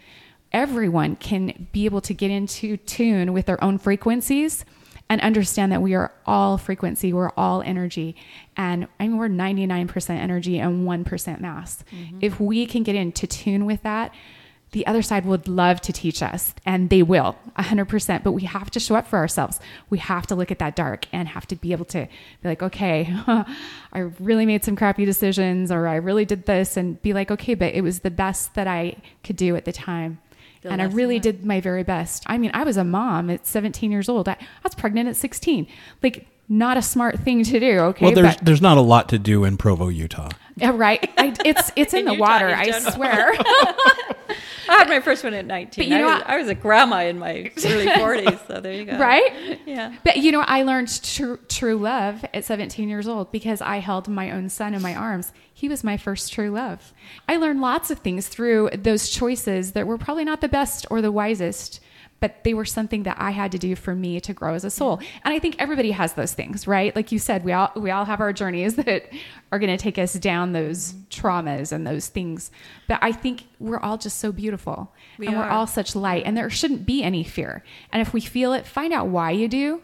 everyone 0.53 1.17
can 1.17 1.69
be 1.73 1.85
able 1.85 2.01
to 2.03 2.13
get 2.13 2.31
into 2.31 2.77
tune 2.77 3.33
with 3.33 3.47
their 3.47 3.63
own 3.63 3.79
frequencies 3.79 4.65
and 5.09 5.21
understand 5.21 5.73
that 5.73 5.81
we 5.81 5.95
are 5.95 6.13
all 6.27 6.59
frequency, 6.59 7.13
we're 7.13 7.31
all 7.37 7.63
energy, 7.63 8.17
and 8.57 8.89
I 8.99 9.07
mean 9.07 9.19
we're 9.19 9.29
99% 9.29 10.11
energy 10.11 10.59
and 10.59 10.87
1% 10.89 11.41
mass. 11.41 11.85
Mm-hmm. 11.93 12.19
If 12.21 12.41
we 12.41 12.67
can 12.67 12.83
get 12.83 12.97
into 12.97 13.27
tune 13.27 13.65
with 13.65 13.83
that, 13.83 14.13
the 14.73 14.87
other 14.87 15.03
side 15.03 15.25
would 15.27 15.47
love 15.49 15.81
to 15.83 15.93
teach 15.93 16.23
us 16.23 16.55
and 16.65 16.89
they 16.91 17.03
will 17.03 17.37
100% 17.59 18.23
but 18.25 18.33
we 18.33 18.43
have 18.43 18.71
to 18.71 18.81
show 18.81 18.95
up 18.95 19.07
for 19.07 19.19
ourselves. 19.19 19.61
We 19.91 19.99
have 19.99 20.27
to 20.29 20.35
look 20.35 20.51
at 20.51 20.59
that 20.59 20.75
dark 20.77 21.07
and 21.13 21.29
have 21.29 21.47
to 21.49 21.57
be 21.57 21.73
able 21.73 21.85
to 21.87 22.09
be 22.43 22.49
like 22.49 22.63
okay 22.63 23.15
i 23.93 23.99
really 24.19 24.47
made 24.47 24.65
some 24.65 24.75
crappy 24.77 25.05
decisions 25.05 25.71
or 25.71 25.87
i 25.87 25.97
really 25.97 26.25
did 26.25 26.47
this 26.47 26.77
and 26.77 27.01
be 27.03 27.13
like 27.13 27.31
okay 27.31 27.55
but 27.55 27.75
it 27.75 27.83
was 27.83 28.01
the 28.01 28.11
best 28.11 28.55
that 28.55 28.67
i 28.67 28.97
could 29.25 29.37
do 29.37 29.55
at 29.57 29.65
the 29.65 29.73
time. 29.73 30.19
The 30.63 30.71
and 30.71 30.81
i 30.81 30.87
really 30.87 31.15
learned. 31.17 31.23
did 31.25 31.45
my 31.45 31.61
very 31.61 31.83
best. 31.83 32.23
I 32.27 32.39
mean 32.39 32.51
i 32.55 32.65
was 32.65 32.77
a 32.77 32.85
mom 32.85 33.31
at 33.31 33.47
17 33.47 33.91
years 33.91 34.09
old. 34.09 34.29
I, 34.29 34.33
I 34.33 34.47
was 34.65 34.75
pregnant 34.75 35.09
at 35.09 35.17
16 35.17 35.67
like 36.03 36.27
not 36.49 36.77
a 36.77 36.83
smart 36.83 37.19
thing 37.21 37.45
to 37.45 37.61
do 37.61 37.79
okay 37.81 38.07
Well, 38.07 38.15
there's 38.15 38.37
but- 38.37 38.45
there's 38.45 38.63
not 38.63 38.77
a 38.79 38.81
lot 38.83 39.09
to 39.11 39.19
do 39.19 39.45
in 39.45 39.57
Provo, 39.57 39.89
Utah. 39.89 40.31
Yeah, 40.57 40.73
right 40.75 41.11
I, 41.17 41.35
it's 41.45 41.73
it's 41.77 41.95
in, 41.95 42.01
In 42.01 42.05
the 42.07 42.13
Utah 42.13 42.23
water 42.23 42.49
in 42.49 42.55
i 42.55 42.79
swear 42.79 43.33
I 44.69 44.79
had 44.79 44.89
my 44.89 45.01
first 45.01 45.25
one 45.25 45.35
at 45.35 45.45
19. 45.45 45.85
But 45.85 45.93
you 45.93 45.99
know 45.99 46.09
I, 46.09 46.15
was. 46.15 46.23
I 46.27 46.37
was 46.39 46.49
a 46.49 46.55
grandma 46.55 47.03
in 47.03 47.19
my 47.19 47.51
early 47.65 47.87
40s, 47.87 48.47
so 48.47 48.61
there 48.61 48.73
you 48.73 48.85
go. 48.85 48.97
right 48.97 49.61
Yeah. 49.67 49.95
But 50.05 50.19
you 50.19 50.33
know, 50.33 50.41
I 50.41 50.63
learned 50.63 51.03
true 51.03 51.39
true 51.49 51.77
love 51.77 52.25
at 52.33 52.45
17 52.45 52.89
years 52.89 53.09
old 53.09 53.33
because 53.33 53.61
I 53.61 53.79
held 53.79 54.09
my 54.09 54.31
own 54.31 54.49
son 54.49 54.75
in 54.75 54.81
my 54.81 54.95
arms. 54.95 55.33
He 55.53 55.69
was 55.69 55.85
my 55.85 55.97
first 55.97 56.33
true 56.33 56.51
love. 56.51 56.93
I 57.29 57.37
learned 57.37 57.61
lots 57.61 57.91
of 57.91 57.99
things 57.99 58.29
through 58.29 58.71
those 58.75 59.11
choices 59.11 59.73
that 59.73 59.87
were 59.87 59.99
probably 59.99 60.25
not 60.25 60.41
the 60.41 60.49
best 60.49 60.87
or 60.91 61.03
the 61.03 61.13
wisest, 61.13 61.81
but 62.23 62.45
they 62.45 62.55
were 62.55 62.65
something 62.65 63.03
that 63.03 63.17
I 63.19 63.33
had 63.33 63.51
to 63.51 63.59
do 63.59 63.75
for 63.75 63.97
me 63.97 64.21
to 64.21 64.33
grow 64.33 64.55
as 64.55 64.65
a 64.65 64.71
soul. 64.71 65.01
And 65.25 65.35
I 65.35 65.41
think 65.41 65.57
everybody 65.59 65.91
has 65.91 66.13
those 66.13 66.33
things, 66.33 66.69
right? 66.69 66.95
Like 66.95 67.11
you 67.11 67.19
said, 67.19 67.43
we 67.45 67.51
all 67.51 67.73
we 67.75 67.91
all 67.91 68.05
have 68.05 68.21
our 68.21 68.33
journeys 68.33 68.77
that 68.77 69.11
are 69.51 69.59
going 69.59 69.77
to 69.77 69.83
take 69.83 69.99
us 69.99 70.13
down 70.15 70.53
those 70.53 70.93
traumas 71.11 71.73
and 71.73 71.85
those 71.85 72.07
things. 72.07 72.53
But 72.87 73.01
I 73.03 73.11
think 73.11 73.43
we're 73.59 73.81
all 73.81 73.99
just 73.99 74.21
so 74.21 74.31
beautiful. 74.31 74.95
We 75.19 75.27
and 75.27 75.37
we're 75.37 75.43
are. 75.43 75.51
all 75.51 75.67
such 75.67 75.97
light 75.97 76.23
and 76.25 76.37
there 76.37 76.49
shouldn't 76.49 76.87
be 76.87 77.03
any 77.03 77.25
fear. 77.25 77.65
And 77.93 78.01
if 78.01 78.15
we 78.15 78.21
feel 78.21 78.53
it, 78.53 78.69
find 78.69 78.93
out 78.93 79.09
why 79.09 79.33
you 79.33 79.49
do 79.49 79.83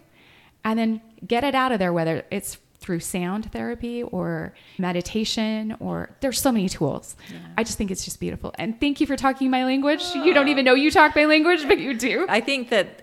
and 0.62 0.79
then 0.79 1.01
get 1.27 1.42
it 1.42 1.57
out 1.57 1.72
of 1.72 1.81
there 1.81 1.92
whether 1.92 2.24
it's 2.31 2.59
through 2.80 3.00
sound 3.00 3.50
therapy 3.52 4.02
or 4.02 4.54
meditation 4.78 5.76
or 5.80 6.10
there's 6.20 6.40
so 6.40 6.52
many 6.52 6.68
tools. 6.68 7.16
I 7.56 7.64
just 7.64 7.76
think 7.76 7.90
it's 7.90 8.04
just 8.04 8.20
beautiful. 8.20 8.54
And 8.58 8.80
thank 8.80 9.00
you 9.00 9.06
for 9.06 9.16
talking 9.16 9.50
my 9.50 9.64
language. 9.64 10.02
You 10.14 10.32
don't 10.32 10.48
even 10.48 10.64
know 10.64 10.74
you 10.74 10.90
talk 10.90 11.14
my 11.16 11.24
language, 11.24 11.66
but 11.66 11.78
you 11.78 11.94
do. 11.94 12.26
I 12.28 12.40
think 12.40 12.70
that, 12.70 13.02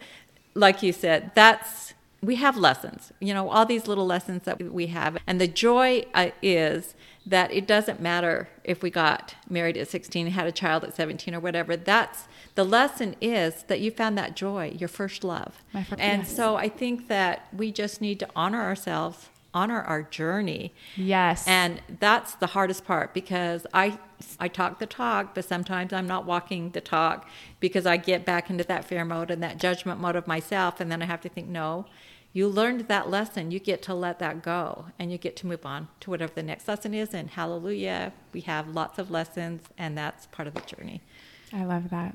like 0.53 0.81
you 0.81 0.93
said, 0.93 1.31
that's 1.35 1.93
we 2.21 2.35
have 2.35 2.57
lessons. 2.57 3.11
You 3.19 3.33
know, 3.33 3.49
all 3.49 3.65
these 3.65 3.88
little 3.88 4.05
lessons 4.05 4.43
that 4.43 4.61
we 4.61 4.88
have, 4.88 5.17
and 5.27 5.39
the 5.39 5.47
joy 5.47 6.05
uh, 6.13 6.29
is 6.41 6.95
that 7.25 7.51
it 7.51 7.67
doesn't 7.67 7.99
matter 7.99 8.49
if 8.63 8.83
we 8.83 8.89
got 8.89 9.35
married 9.49 9.77
at 9.77 9.88
16, 9.88 10.27
had 10.27 10.47
a 10.47 10.51
child 10.51 10.83
at 10.83 10.95
17, 10.95 11.33
or 11.33 11.39
whatever. 11.39 11.75
That's 11.75 12.27
the 12.55 12.63
lesson 12.63 13.15
is 13.19 13.63
that 13.63 13.79
you 13.79 13.91
found 13.91 14.17
that 14.17 14.35
joy, 14.35 14.75
your 14.77 14.88
first 14.88 15.23
love. 15.23 15.63
My 15.73 15.83
fir- 15.83 15.95
and 15.99 16.23
yes. 16.23 16.35
so 16.35 16.55
I 16.55 16.69
think 16.69 17.07
that 17.07 17.47
we 17.55 17.71
just 17.71 17.99
need 18.01 18.19
to 18.19 18.27
honor 18.35 18.61
ourselves, 18.61 19.29
honor 19.56 19.82
our 19.82 20.04
journey. 20.04 20.74
Yes. 20.96 21.48
And 21.48 21.82
that's 22.00 22.36
the 22.36 22.48
hardest 22.48 22.86
part 22.86 23.13
because 23.13 23.65
I 23.74 23.98
I 24.39 24.48
talk 24.48 24.80
the 24.80 24.86
talk, 24.86 25.34
but 25.34 25.46
sometimes 25.46 25.91
I'm 25.91 26.08
not 26.08 26.26
walking 26.26 26.72
the 26.72 26.82
talk 26.82 27.28
because 27.60 27.86
I 27.86 27.98
get 27.98 28.26
back 28.26 28.50
into 28.50 28.63
that 28.65 28.86
fear 28.86 29.04
mode 29.04 29.32
and 29.32 29.41
that 29.41 29.58
judgment 29.58 30.00
mode 30.00 30.15
of 30.15 30.28
myself 30.28 30.80
and 30.80 30.91
then 30.91 31.02
I 31.02 31.06
have 31.06 31.22
to 31.22 31.30
think, 31.30 31.48
no, 31.48 31.86
you 32.32 32.48
learned 32.48 32.82
that 32.82 33.10
lesson. 33.10 33.52
You 33.52 33.60
get 33.60 33.82
to 33.84 33.94
let 33.94 34.20
that 34.20 34.41
go 34.41 34.88
and 35.00 35.12
you 35.12 35.18
get 35.18 35.36
to 35.38 35.48
move 35.48 35.65
on 35.65 35.88
to 36.02 36.10
whatever 36.10 36.34
the 36.36 36.44
next 36.44 36.68
lesson 36.68 36.94
is 36.94 37.13
and 37.13 37.30
hallelujah, 37.30 38.13
we 38.34 38.41
have 38.41 38.68
lots 38.68 39.00
of 39.00 39.10
lessons 39.10 39.63
and 39.78 39.98
that's 39.98 40.28
part 40.28 40.48
of 40.48 40.54
the 40.54 40.62
journey. 40.62 41.02
I 41.54 41.63
love 41.63 41.89
that. 41.89 42.13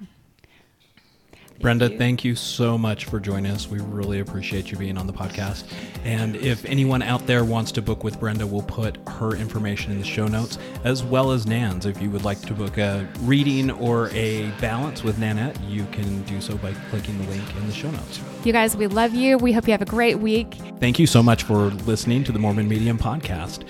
Brenda, 1.60 1.90
you. 1.90 1.98
thank 1.98 2.24
you 2.24 2.34
so 2.34 2.78
much 2.78 3.04
for 3.04 3.20
joining 3.20 3.52
us. 3.52 3.68
We 3.68 3.80
really 3.80 4.20
appreciate 4.20 4.72
you 4.72 4.78
being 4.78 4.96
on 4.96 5.06
the 5.06 5.12
podcast. 5.12 5.64
And 6.04 6.34
if 6.36 6.64
anyone 6.64 7.02
out 7.02 7.26
there 7.26 7.44
wants 7.44 7.70
to 7.72 7.82
book 7.82 8.02
with 8.02 8.18
Brenda, 8.18 8.46
we'll 8.46 8.62
put 8.62 8.96
her 9.06 9.36
information 9.36 9.92
in 9.92 9.98
the 9.98 10.04
show 10.06 10.26
notes, 10.26 10.58
as 10.84 11.02
well 11.02 11.32
as 11.32 11.46
Nan's. 11.46 11.84
If 11.84 12.00
you 12.00 12.10
would 12.10 12.24
like 12.24 12.40
to 12.42 12.54
book 12.54 12.78
a 12.78 13.06
reading 13.20 13.70
or 13.72 14.08
a 14.10 14.50
balance 14.58 15.04
with 15.04 15.18
Nanette, 15.18 15.60
you 15.64 15.84
can 15.92 16.22
do 16.22 16.40
so 16.40 16.56
by 16.56 16.72
clicking 16.88 17.18
the 17.18 17.28
link 17.30 17.44
in 17.56 17.66
the 17.66 17.74
show 17.74 17.90
notes. 17.90 18.20
You 18.42 18.54
guys, 18.54 18.74
we 18.74 18.86
love 18.86 19.12
you. 19.12 19.36
We 19.36 19.52
hope 19.52 19.66
you 19.66 19.72
have 19.72 19.82
a 19.82 19.86
great 19.86 20.18
week. 20.18 20.54
Thank 20.80 20.98
you 20.98 21.06
so 21.06 21.22
much 21.22 21.42
for 21.42 21.68
listening 21.84 22.24
to 22.24 22.32
the 22.32 22.38
Mormon 22.38 22.68
Medium 22.68 22.98
podcast. 22.98 23.64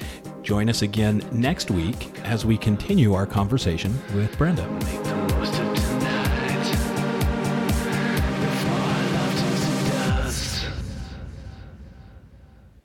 Join 0.44 0.70
us 0.70 0.82
again 0.82 1.22
next 1.32 1.72
week 1.72 2.16
as 2.24 2.46
we 2.46 2.56
continue 2.56 3.14
our 3.14 3.26
conversation 3.26 3.92
with 4.14 4.36
Brenda. 4.38 5.29